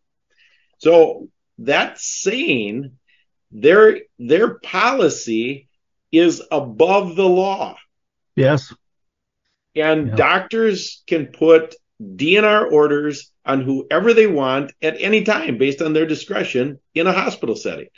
[0.78, 1.28] So
[1.58, 2.98] that's saying
[3.54, 5.68] their their policy
[6.12, 7.76] is above the law.
[8.36, 8.74] Yes.
[9.74, 10.16] And yeah.
[10.16, 16.06] doctors can put DNR orders on whoever they want at any time based on their
[16.06, 17.88] discretion in a hospital setting.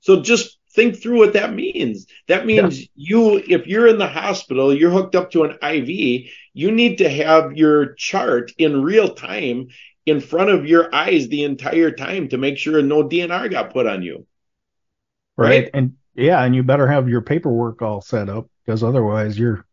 [0.00, 2.06] So just think through what that means.
[2.28, 2.86] That means yeah.
[2.94, 7.08] you, if you're in the hospital, you're hooked up to an IV, you need to
[7.08, 9.68] have your chart in real time
[10.06, 13.86] in front of your eyes the entire time to make sure no DNR got put
[13.86, 14.26] on you.
[15.36, 15.64] Right.
[15.64, 15.70] right?
[15.74, 19.64] And yeah, and you better have your paperwork all set up because otherwise you're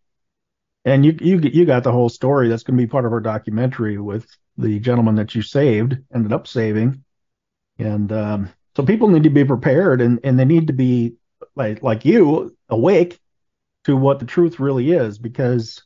[0.85, 2.47] and you you you got the whole story.
[2.47, 4.27] That's going to be part of our documentary with
[4.57, 7.03] the gentleman that you saved, ended up saving,
[7.77, 11.15] and um, so people need to be prepared and and they need to be
[11.55, 13.19] like like you awake
[13.83, 15.83] to what the truth really is because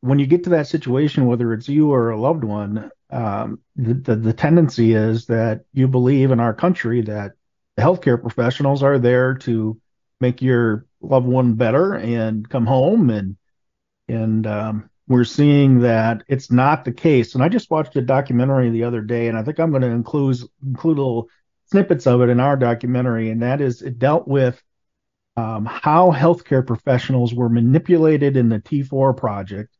[0.00, 3.94] when you get to that situation, whether it's you or a loved one, um, the,
[3.94, 7.32] the, the tendency is that you believe in our country that
[7.76, 9.80] the healthcare professionals are there to
[10.20, 13.36] make your loved one better and come home and
[14.08, 17.34] and um, we're seeing that it's not the case.
[17.34, 19.88] And I just watched a documentary the other day, and I think I'm going to
[19.88, 21.28] include include little
[21.66, 24.62] snippets of it in our documentary, and that is it dealt with
[25.36, 29.76] um, how healthcare professionals were manipulated in the T4 project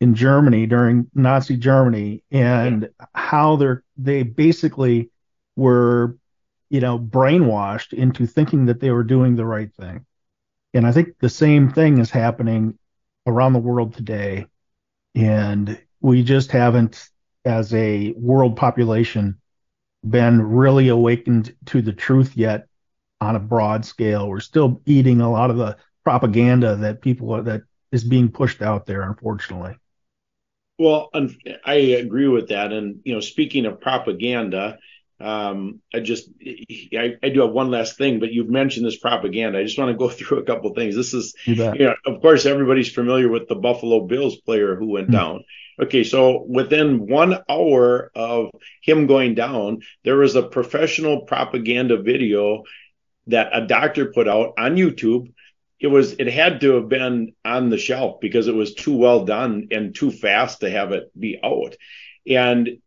[0.00, 3.06] in Germany during Nazi Germany, and yeah.
[3.14, 5.10] how they they basically
[5.54, 6.16] were,
[6.68, 10.04] you know, brainwashed into thinking that they were doing the right thing.
[10.74, 12.78] And I think the same thing is happening
[13.26, 14.46] around the world today.
[15.14, 17.08] And we just haven't,
[17.44, 19.40] as a world population,
[20.08, 22.66] been really awakened to the truth yet
[23.20, 24.28] on a broad scale.
[24.28, 28.62] We're still eating a lot of the propaganda that people are, that is being pushed
[28.62, 29.76] out there, unfortunately.
[30.78, 31.10] Well,
[31.64, 32.72] I agree with that.
[32.72, 34.78] And you know, speaking of propaganda,
[35.18, 36.28] um, I just
[36.92, 39.58] I, I, do have one last thing, but you've mentioned this propaganda.
[39.58, 40.94] I just want to go through a couple things.
[40.94, 44.90] This is, you, you know, of course, everybody's familiar with the Buffalo Bills player who
[44.90, 45.16] went mm-hmm.
[45.16, 45.44] down.
[45.80, 48.50] Okay, so within one hour of
[48.82, 52.64] him going down, there was a professional propaganda video
[53.26, 55.32] that a doctor put out on YouTube.
[55.80, 59.24] It was it had to have been on the shelf because it was too well
[59.24, 61.74] done and too fast to have it be out.
[62.26, 62.78] And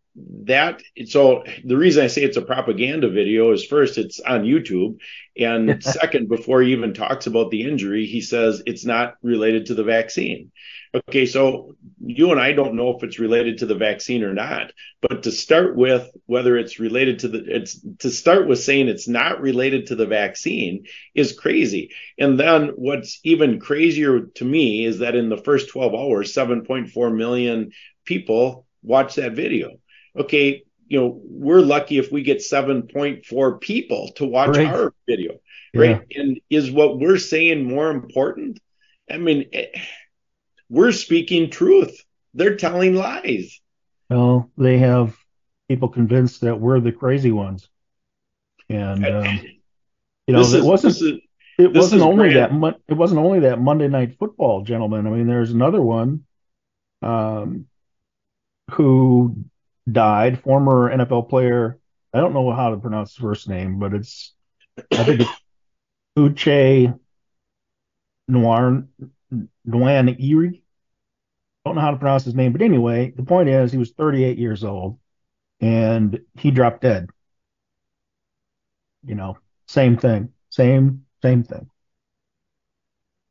[0.45, 4.97] that so the reason I say it's a propaganda video is first it's on YouTube
[5.38, 9.76] and second before he even talks about the injury he says it's not related to
[9.76, 10.51] the vaccine.
[10.95, 14.72] Okay, so you and I don't know if it's related to the vaccine or not,
[15.01, 19.07] but to start with whether it's related to the it's to start with saying it's
[19.07, 21.91] not related to the vaccine is crazy.
[22.17, 27.15] And then what's even crazier to me is that in the first 12 hours 7.4
[27.15, 27.72] million
[28.03, 29.74] people watched that video
[30.20, 34.67] okay, you know, we're lucky if we get 7.4 people to watch right.
[34.67, 35.39] our video,
[35.76, 36.01] right?
[36.09, 36.22] Yeah.
[36.22, 38.59] And is what we're saying more important?
[39.09, 39.67] I mean, eh,
[40.70, 42.03] we're speaking truth.
[42.34, 43.59] They're telling lies.
[44.09, 45.15] Well, they have
[45.67, 47.70] people convinced that we're the crazy ones,
[48.67, 49.39] and um,
[50.28, 50.95] you know, it wasn't.
[50.95, 51.22] Is,
[51.59, 52.63] it wasn't only brand.
[52.63, 52.80] that.
[52.88, 55.05] It wasn't only that Monday Night Football, gentlemen.
[55.05, 56.26] I mean, there's another one,
[57.01, 57.65] um,
[58.72, 59.43] who
[59.91, 61.80] died, former NFL player.
[62.13, 64.34] I don't know how to pronounce his first name, but it's
[64.91, 65.32] I think it's
[66.17, 66.97] Uche
[68.27, 68.84] Noir
[69.65, 70.63] Noan Eri.
[71.65, 74.38] Don't know how to pronounce his name, but anyway, the point is he was 38
[74.38, 74.97] years old
[75.59, 77.09] and he dropped dead.
[79.03, 81.69] You know, same thing, same same thing.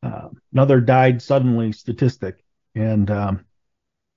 [0.03, 2.45] Uh, another died suddenly statistic,
[2.75, 3.45] and um,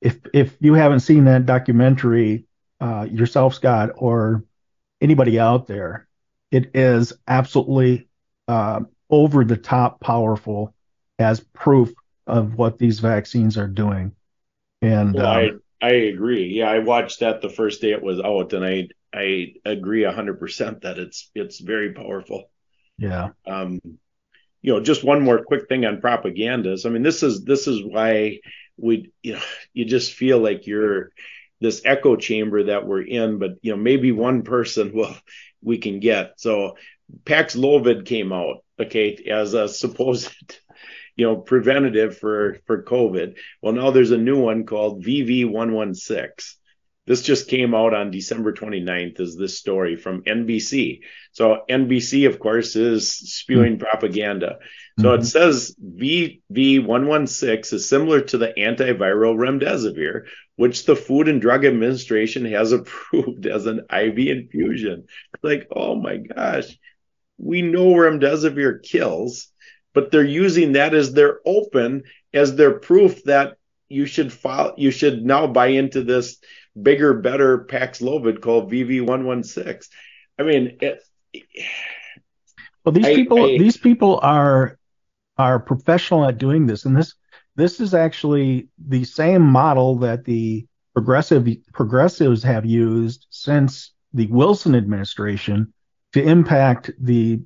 [0.02, 2.46] if if you haven't seen that documentary
[2.80, 4.44] uh, yourself, Scott, or
[5.00, 6.08] anybody out there,
[6.50, 8.08] it is absolutely
[8.48, 10.74] uh, over the top powerful
[11.20, 11.94] as proof
[12.26, 14.14] of what these vaccines are doing.
[14.82, 16.48] And well, um, I I agree.
[16.48, 20.40] Yeah, I watched that the first day it was out, and I I agree hundred
[20.40, 22.50] percent that it's it's very powerful.
[22.98, 23.30] Yeah.
[23.46, 23.80] Um,
[24.64, 26.86] you know, just one more quick thing on propagandas.
[26.86, 28.40] I mean, this is this is why
[28.82, 29.42] we you know
[29.74, 31.12] you just feel like you're
[31.60, 35.16] this echo chamber that we're in but you know maybe one person will
[35.64, 36.34] we can get.
[36.38, 36.78] So
[37.24, 40.32] paxlovid came out okay as a supposed
[41.16, 43.36] you know preventative for for covid.
[43.62, 46.56] Well now there's a new one called vv116
[47.08, 51.02] this just came out on December 29th is this story from NBC.
[51.32, 53.84] So NBC, of course, is spewing mm-hmm.
[53.84, 54.60] propaganda.
[55.00, 55.22] So mm-hmm.
[55.22, 60.26] it says VV116 is similar to the antiviral remdesivir,
[60.58, 65.06] which the Food and Drug Administration has approved as an IV infusion.
[65.42, 66.78] Like, oh my gosh,
[67.40, 69.48] we know remdesivir kills,
[69.94, 73.58] but they're using that as their open as their proof that
[73.90, 76.38] you should follow, you should now buy into this
[76.80, 79.88] bigger, better Paxlovid called VV116.
[80.40, 81.02] I mean, it,
[82.84, 84.78] well, these I, people, I, these people are
[85.38, 87.16] are professional at doing this, and this
[87.56, 94.76] this is actually the same model that the progressive progressives have used since the Wilson
[94.76, 95.74] administration
[96.14, 97.42] to impact the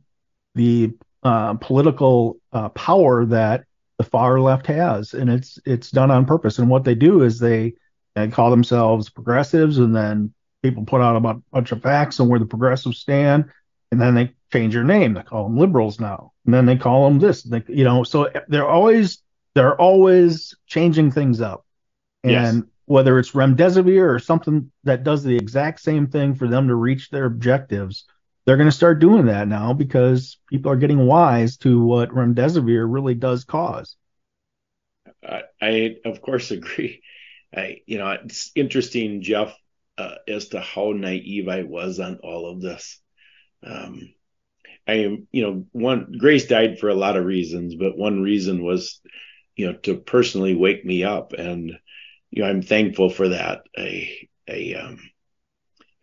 [0.56, 3.66] the uh, political uh, power that
[3.98, 6.60] the far left has, and it's it's done on purpose.
[6.60, 7.74] And what they do is they
[8.16, 12.40] they call themselves progressives, and then people put out a bunch of facts on where
[12.40, 13.46] the progressives stand,
[13.92, 15.14] and then they change their name.
[15.14, 17.44] They call them liberals now, and then they call them this.
[17.44, 19.22] They, you know, so they're always
[19.54, 21.66] they're always changing things up,
[22.24, 22.66] and yes.
[22.86, 27.10] whether it's remdesivir or something that does the exact same thing for them to reach
[27.10, 28.06] their objectives,
[28.46, 32.86] they're going to start doing that now because people are getting wise to what remdesivir
[32.88, 33.98] really does cause.
[35.24, 37.02] I, I of course agree.
[37.56, 39.56] I, you know, it's interesting, Jeff,
[39.98, 43.00] uh, as to how naive I was on all of this.
[43.64, 44.14] Um,
[44.88, 48.64] I am, you know, one Grace died for a lot of reasons, but one reason
[48.64, 49.02] was,
[49.56, 51.72] you know, to personally wake me up, and
[52.30, 53.62] you know, I'm thankful for that.
[53.76, 54.10] I,
[54.48, 55.00] I, um,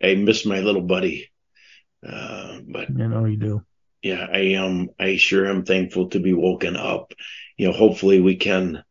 [0.03, 1.29] I miss my little buddy,
[2.05, 3.63] uh, but you know, you do.
[4.01, 4.89] Yeah, I am.
[4.99, 7.13] I sure am thankful to be woken up.
[7.55, 8.83] You know, hopefully we can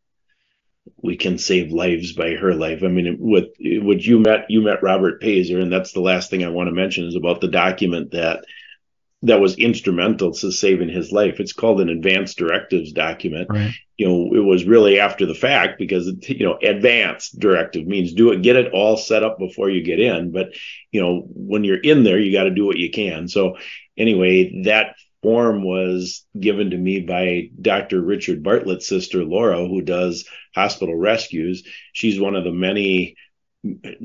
[1.01, 2.83] we can save lives by her life.
[2.83, 6.43] I mean, with what you met, you met Robert Pazer, and that's the last thing
[6.43, 8.45] I want to mention is about the document that
[9.23, 11.39] that was instrumental to saving his life.
[11.39, 13.47] It's called an advanced directives document.
[13.49, 13.73] Right.
[13.97, 18.31] You know, it was really after the fact because you know, advanced directive means do
[18.31, 20.31] it, get it all set up before you get in.
[20.31, 20.49] But
[20.91, 23.29] you know, when you're in there, you got to do what you can.
[23.29, 23.55] So
[23.97, 28.01] anyway, that form was given to me by Dr.
[28.01, 31.63] Richard Bartlett's sister, Laura, who does hospital rescues.
[31.93, 33.15] She's one of the many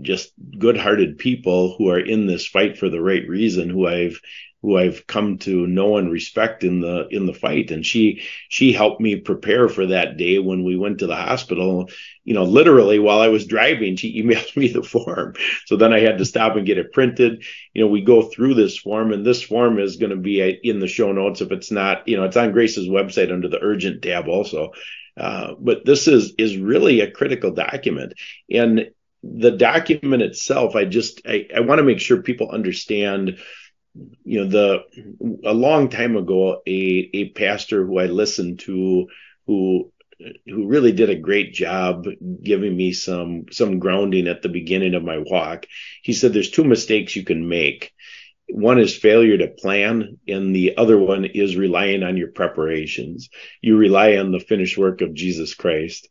[0.01, 4.21] just good-hearted people who are in this fight for the right reason who I've
[4.63, 7.71] who I've come to know and respect in the in the fight.
[7.71, 11.89] And she she helped me prepare for that day when we went to the hospital
[12.25, 15.35] you know literally while I was driving she emailed me the form.
[15.67, 17.45] So then I had to stop and get it printed.
[17.73, 20.81] You know we go through this form and this form is going to be in
[20.81, 24.03] the show notes if it's not you know it's on Grace's website under the urgent
[24.03, 24.73] tab also.
[25.17, 28.15] Uh, but this is is really a critical document.
[28.51, 28.91] And
[29.23, 33.39] the document itself i just i, I want to make sure people understand
[34.25, 39.09] you know the a long time ago a a pastor who I listened to
[39.47, 39.93] who
[40.47, 42.07] who really did a great job
[42.43, 45.67] giving me some some grounding at the beginning of my walk.
[46.03, 47.93] He said there's two mistakes you can make.
[48.51, 53.29] One is failure to plan, and the other one is relying on your preparations.
[53.61, 56.09] You rely on the finished work of Jesus Christ.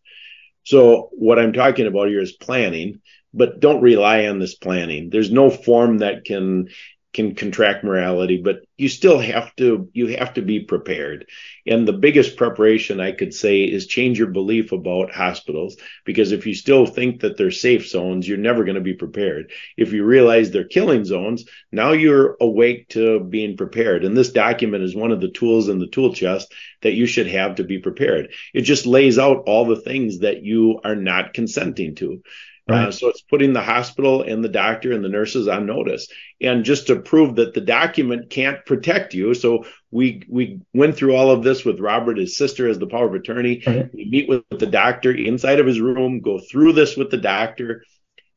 [0.68, 2.99] So what I'm talking about here is planning,
[3.34, 5.09] but don't rely on this planning.
[5.09, 6.68] There's no form that can
[7.14, 11.26] can contract morality, but you still have to you have to be prepared.
[11.66, 16.45] And the biggest preparation I could say is change your belief about hospitals because if
[16.45, 19.51] you still think that they're safe zones, you're never going to be prepared.
[19.78, 24.03] If you realize they're killing zones, now you're awake to being prepared.
[24.03, 27.28] And this document is one of the tools in the tool chest that you should
[27.28, 28.32] have to be prepared.
[28.53, 32.22] It just lays out all the things that you are not consenting to.
[32.70, 32.88] Right.
[32.88, 36.07] Uh, so it's putting the hospital and the doctor and the nurses on notice.
[36.41, 41.15] And just to prove that the document can't protect you, so we we went through
[41.15, 43.63] all of this with Robert, his sister, as the power of attorney.
[43.65, 43.89] Right.
[43.93, 47.84] We meet with the doctor inside of his room, go through this with the doctor,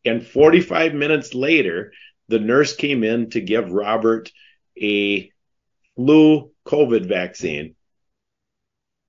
[0.04, 1.92] and 45 minutes later,
[2.28, 4.30] the nurse came in to give Robert
[4.80, 5.30] a
[5.96, 7.74] flu COVID vaccine.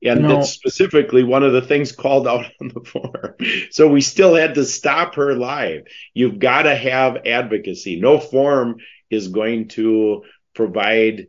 [0.03, 0.29] And no.
[0.29, 3.35] that's specifically one of the things called out on the form.
[3.69, 5.83] So we still had to stop her live.
[6.13, 7.99] You've got to have advocacy.
[7.99, 8.77] No form
[9.09, 10.23] is going to
[10.55, 11.27] provide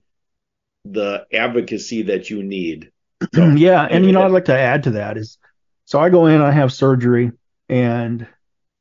[0.85, 2.91] the advocacy that you need.
[3.35, 5.39] So, yeah, and you know, I'd like to add to that is
[5.85, 7.31] so I go in, I have surgery,
[7.69, 8.27] and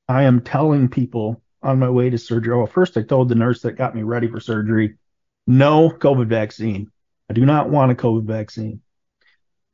[0.07, 2.57] I am telling people on my way to surgery.
[2.57, 4.97] Well, first I told the nurse that got me ready for surgery,
[5.45, 6.91] no COVID vaccine.
[7.29, 8.81] I do not want a COVID vaccine.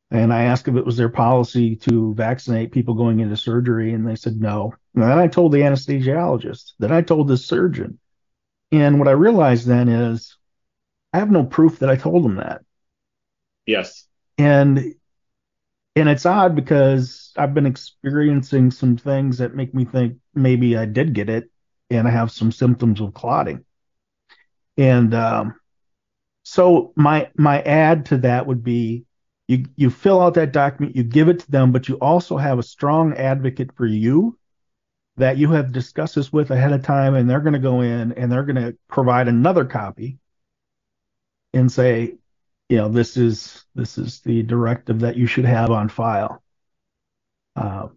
[0.09, 4.07] And I asked if it was their policy to vaccinate people going into surgery, and
[4.07, 4.73] they said no.
[4.95, 7.99] And then I told the anesthesiologist, then I told the surgeon.
[8.71, 10.37] And what I realized then is
[11.13, 12.61] I have no proof that I told them that.
[13.65, 14.07] Yes.
[14.37, 14.95] And
[15.95, 20.85] and it's odd because I've been experiencing some things that make me think maybe I
[20.85, 21.49] did get it
[21.89, 23.65] and I have some symptoms of clotting.
[24.77, 25.55] And um,
[26.43, 29.05] so my my add to that would be
[29.47, 32.59] you you fill out that document, you give it to them, but you also have
[32.59, 34.37] a strong advocate for you
[35.17, 38.11] that you have discussed this with ahead of time, and they're going to go in
[38.13, 40.19] and they're going to provide another copy
[41.53, 42.15] and say,
[42.69, 46.43] you know, this is this is the directive that you should have on file.
[47.55, 47.87] Uh,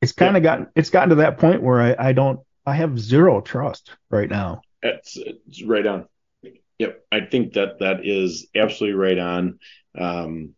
[0.00, 0.50] it's kind of yeah.
[0.50, 4.30] gotten it's gotten to that point where I, I don't I have zero trust right
[4.30, 4.62] now.
[4.82, 5.18] It's
[5.64, 6.06] right on.
[6.82, 9.60] Yep, I think that that is absolutely right on.
[9.96, 10.56] Um,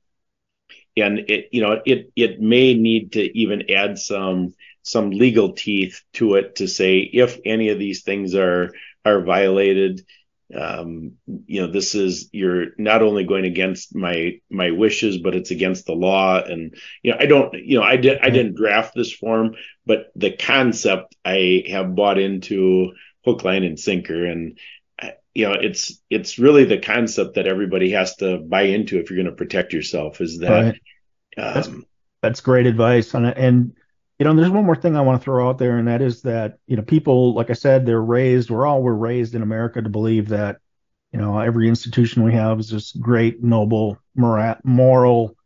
[0.97, 6.03] and it, you know, it it may need to even add some some legal teeth
[6.15, 8.71] to it to say if any of these things are
[9.05, 10.03] are violated,
[10.55, 11.13] um,
[11.47, 15.87] you know, this is you're not only going against my my wishes, but it's against
[15.87, 16.41] the law.
[16.43, 19.57] And you know, I don't, you know, I did I didn't draft this form,
[19.87, 22.93] but the concept I have bought into
[23.25, 24.27] hook, line, and sinker.
[24.27, 24.59] And
[25.35, 29.17] you know it's it's really the concept that everybody has to buy into if you're
[29.17, 30.51] going to protect yourself is that
[31.37, 31.47] right.
[31.47, 31.69] um, that's,
[32.23, 33.15] that's great advice.
[33.15, 33.77] And and
[34.19, 36.23] you know there's one more thing i want to throw out there and that is
[36.23, 39.83] that you know people like i said they're raised we're all we're raised in america
[39.83, 40.59] to believe that
[41.13, 45.37] you know every institution we have is this great noble moral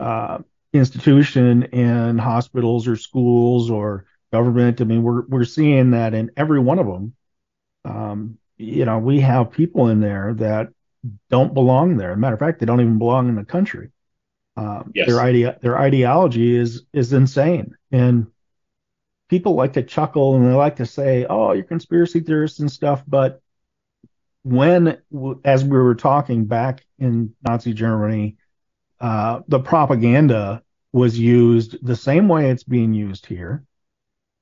[0.00, 0.38] uh,
[0.72, 4.80] institution in hospitals or schools or government.
[4.80, 7.14] I mean we're we're seeing that in every one of them
[7.84, 10.68] um, you know, we have people in there that
[11.30, 12.14] don't belong there.
[12.16, 13.90] matter of fact, they don't even belong in the country.
[14.56, 15.06] Um, yes.
[15.08, 18.26] Their idea, their ideology is is insane, and
[19.28, 23.02] people like to chuckle and they like to say, "Oh, you're conspiracy theorists and stuff."
[23.08, 23.40] But
[24.42, 24.98] when,
[25.44, 28.36] as we were talking back in Nazi Germany,
[29.00, 33.64] uh, the propaganda was used the same way it's being used here.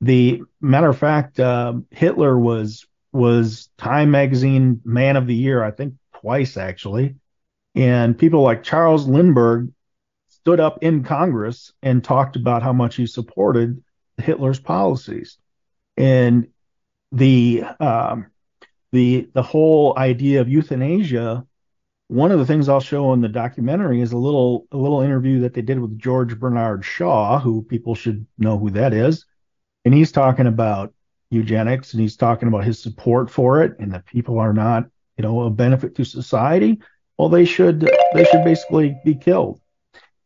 [0.00, 5.70] The matter of fact, uh, Hitler was was Time Magazine Man of the Year, I
[5.70, 7.16] think twice actually.
[7.74, 9.72] And people like Charles Lindbergh
[10.28, 13.82] stood up in Congress and talked about how much he supported
[14.16, 15.38] Hitler's policies.
[15.96, 16.48] And
[17.12, 18.26] the um,
[18.92, 21.46] the the whole idea of euthanasia.
[22.08, 25.40] One of the things I'll show in the documentary is a little a little interview
[25.40, 29.26] that they did with George Bernard Shaw, who people should know who that is,
[29.84, 30.92] and he's talking about
[31.30, 34.84] eugenics and he's talking about his support for it and that people are not
[35.16, 36.80] you know a benefit to society
[37.20, 39.60] well they should they should basically be killed.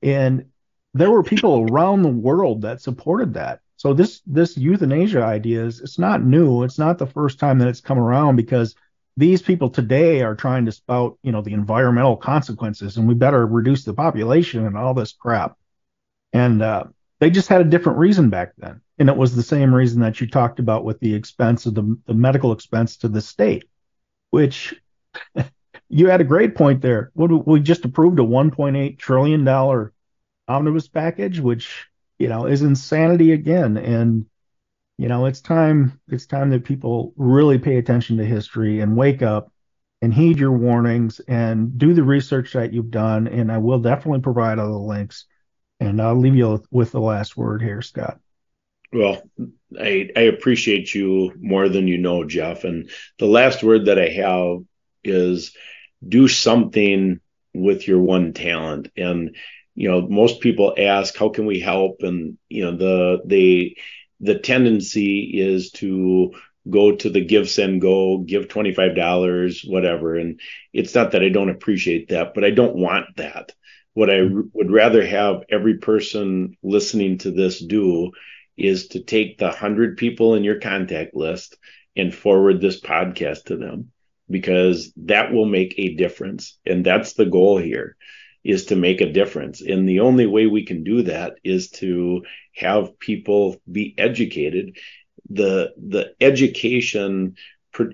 [0.03, 0.47] And
[0.93, 3.61] there were people around the world that supported that.
[3.77, 6.63] So this this euthanasia idea is it's not new.
[6.63, 8.77] It's not the first time that it's come around because
[9.17, 13.45] these people today are trying to spout you know the environmental consequences and we better
[13.45, 15.57] reduce the population and all this crap.
[16.33, 16.85] And uh,
[17.19, 20.21] they just had a different reason back then and it was the same reason that
[20.21, 23.65] you talked about with the expense of the, the medical expense to the state,
[24.31, 24.75] which
[25.89, 27.11] you had a great point there.
[27.15, 29.93] We just approved a 1.8 trillion dollar
[30.47, 31.89] omnibus package, which
[32.19, 33.77] you know is insanity again.
[33.77, 34.27] And
[34.99, 39.23] you know it's time it's time that people really pay attention to history and wake
[39.23, 39.51] up
[40.03, 43.27] and heed your warnings and do the research that you've done.
[43.27, 45.25] And I will definitely provide all the links.
[45.81, 48.21] And I'll leave you with the last word here, Scott.
[48.95, 49.23] Well,
[49.79, 52.65] I, I appreciate you more than you know, Jeff.
[52.65, 54.59] And the last word that I have
[55.03, 55.55] is
[56.07, 57.21] do something
[57.55, 58.91] with your one talent.
[58.97, 59.37] And,
[59.75, 61.99] you know, most people ask, how can we help?
[62.03, 63.77] And, you know, the, they,
[64.21, 66.33] the tendency is to
[66.71, 70.17] go to the GiveSendGo give $25, whatever.
[70.17, 70.41] And
[70.73, 73.53] it's not that I don't appreciate that, but I don't want that.
[73.95, 74.23] What I
[74.53, 78.13] would rather have every person listening to this do
[78.57, 81.57] is to take the 100 people in your contact list
[81.97, 83.91] and forward this podcast to them
[84.31, 86.59] because that will make a difference.
[86.67, 87.97] And that's the goal here
[88.43, 89.61] is to make a difference.
[89.63, 92.23] And the only way we can do that is to
[92.55, 94.77] have people be educated.
[95.31, 97.37] The the education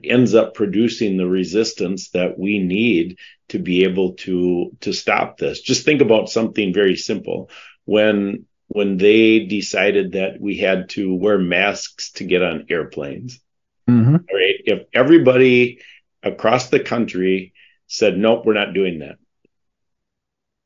[0.04, 3.16] ends up producing the resistance that we need
[3.48, 5.60] to be able to to stop this.
[5.60, 7.50] Just think about something very simple.
[7.84, 13.40] When when they decided that we had to wear masks to get on airplanes.
[13.88, 14.14] Mm-hmm.
[14.14, 14.54] Right.
[14.64, 15.80] If everybody
[16.22, 17.52] across the country
[17.88, 19.16] said, nope, we're not doing that.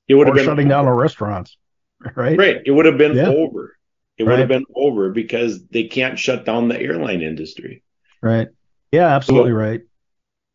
[0.07, 0.75] It would or have been shutting over.
[0.75, 1.57] down our restaurants.
[2.15, 2.37] Right.
[2.37, 2.61] Right.
[2.67, 3.29] It would have been yeah.
[3.29, 3.79] over.
[4.19, 4.33] It right.
[4.33, 7.83] would have been over because they can't shut down the airline industry.
[8.21, 8.49] Right.
[8.93, 9.81] Yeah, absolutely so, right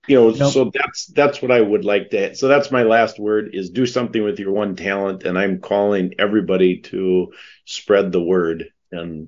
[0.10, 0.54] you know nope.
[0.54, 3.86] so that's that's what i would like to so that's my last word is do
[3.86, 7.32] something with your one talent and i'm calling everybody to
[7.66, 9.28] spread the word and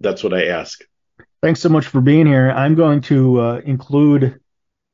[0.00, 0.82] that's what i ask.
[1.42, 2.50] Thanks so much for being here.
[2.50, 4.40] I'm going to uh, include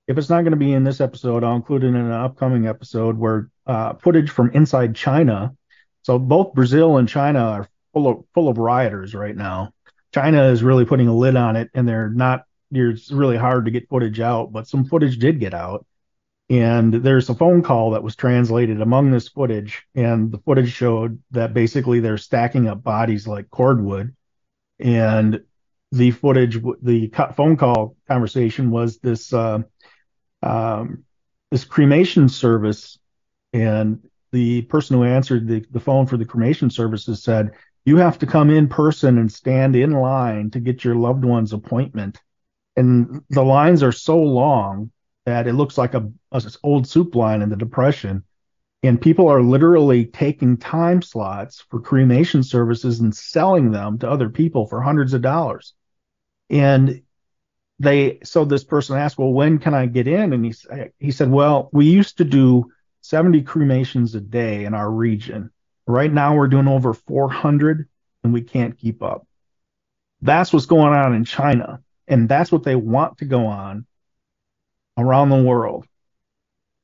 [0.06, 2.66] if it's not going to be in this episode i'll include it in an upcoming
[2.66, 5.54] episode where uh, footage from inside china.
[6.02, 9.72] So both brazil and china are full of full of rioters right now.
[10.12, 13.70] China is really putting a lid on it and they're not it's really hard to
[13.70, 15.86] get footage out, but some footage did get out.
[16.50, 21.22] And there's a phone call that was translated among this footage, and the footage showed
[21.30, 24.14] that basically they're stacking up bodies like cordwood.
[24.78, 25.42] And
[25.92, 29.60] the footage, the phone call conversation was this uh,
[30.42, 31.04] um,
[31.50, 32.98] this cremation service,
[33.52, 37.52] and the person who answered the, the phone for the cremation services said,
[37.84, 41.52] "You have to come in person and stand in line to get your loved one's
[41.52, 42.20] appointment."
[42.76, 44.90] And the lines are so long
[45.26, 48.24] that it looks like a, a old soup line in the depression.
[48.82, 54.28] And people are literally taking time slots for cremation services and selling them to other
[54.28, 55.74] people for hundreds of dollars.
[56.50, 57.02] And
[57.78, 60.32] they so this person asked well when can i get in?
[60.32, 60.54] And he,
[60.98, 62.70] he said well we used to do
[63.02, 65.50] 70 cremations a day in our region.
[65.86, 67.88] Right now we're doing over 400
[68.24, 69.26] and we can't keep up.
[70.20, 71.80] That's what's going on in china
[72.12, 73.86] and that's what they want to go on
[74.98, 75.86] around the world.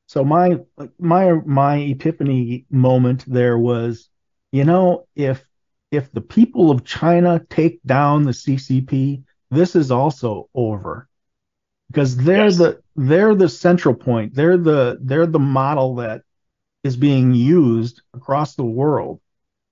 [0.07, 0.61] So my
[0.99, 4.09] my my epiphany moment there was,
[4.53, 5.45] you know, if
[5.91, 11.09] if the people of China take down the CCP, this is also over.
[11.89, 12.57] Because they're yes.
[12.57, 14.35] the they're the central point.
[14.35, 16.23] They're the they're the model that
[16.85, 19.21] is being used across the world.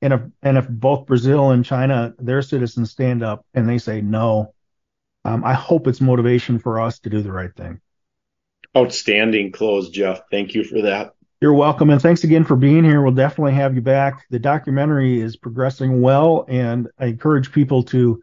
[0.02, 4.02] And if and if both Brazil and China, their citizens stand up and they say
[4.02, 4.54] no,
[5.26, 7.80] um, I hope it's motivation for us to do the right thing.
[8.76, 10.20] Outstanding close, Jeff.
[10.30, 11.14] Thank you for that.
[11.40, 13.02] You're welcome, and thanks again for being here.
[13.02, 14.24] We'll definitely have you back.
[14.30, 18.22] The documentary is progressing well, and I encourage people to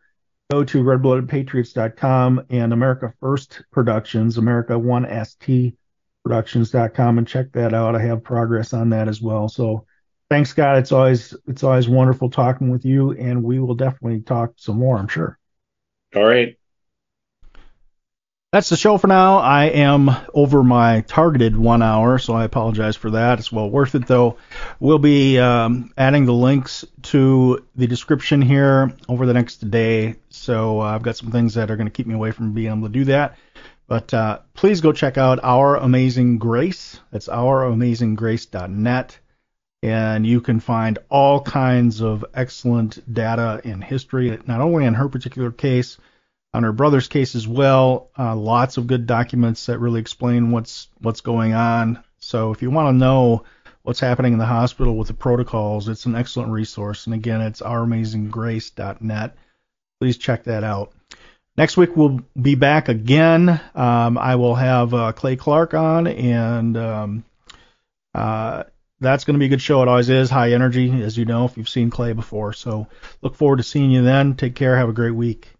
[0.49, 5.75] go to redbloodedpatriots.com and America First Productions, America One ST
[6.23, 7.95] Productions.com, and check that out.
[7.95, 9.49] I have progress on that as well.
[9.49, 9.85] So,
[10.29, 10.77] thanks, Scott.
[10.77, 14.97] It's always it's always wonderful talking with you, and we will definitely talk some more.
[14.97, 15.37] I'm sure.
[16.15, 16.55] All right.
[18.53, 19.39] That's the show for now.
[19.39, 23.39] I am over my targeted one hour, so I apologize for that.
[23.39, 24.37] It's well worth it, though.
[24.79, 30.17] We'll be um, adding the links to the description here over the next day.
[30.29, 32.67] So uh, I've got some things that are going to keep me away from being
[32.71, 33.39] able to do that.
[33.87, 36.99] But uh, please go check out Our Amazing Grace.
[37.09, 39.17] That's ouramazinggrace.net.
[39.81, 45.09] And you can find all kinds of excellent data in history, not only in her
[45.09, 45.97] particular case,
[46.53, 48.09] on her brother's case as well.
[48.17, 52.03] Uh, lots of good documents that really explain what's what's going on.
[52.19, 53.43] So if you want to know
[53.81, 57.05] what's happening in the hospital with the protocols, it's an excellent resource.
[57.05, 59.35] And again, it's ouramazinggrace.net.
[59.99, 60.93] Please check that out.
[61.55, 63.61] Next week we'll be back again.
[63.75, 67.25] Um, I will have uh, Clay Clark on, and um,
[68.15, 68.63] uh,
[68.99, 69.83] that's going to be a good show.
[69.83, 72.53] It always is high energy, as you know, if you've seen Clay before.
[72.53, 72.87] So
[73.21, 74.35] look forward to seeing you then.
[74.35, 74.75] Take care.
[74.77, 75.53] Have a great week.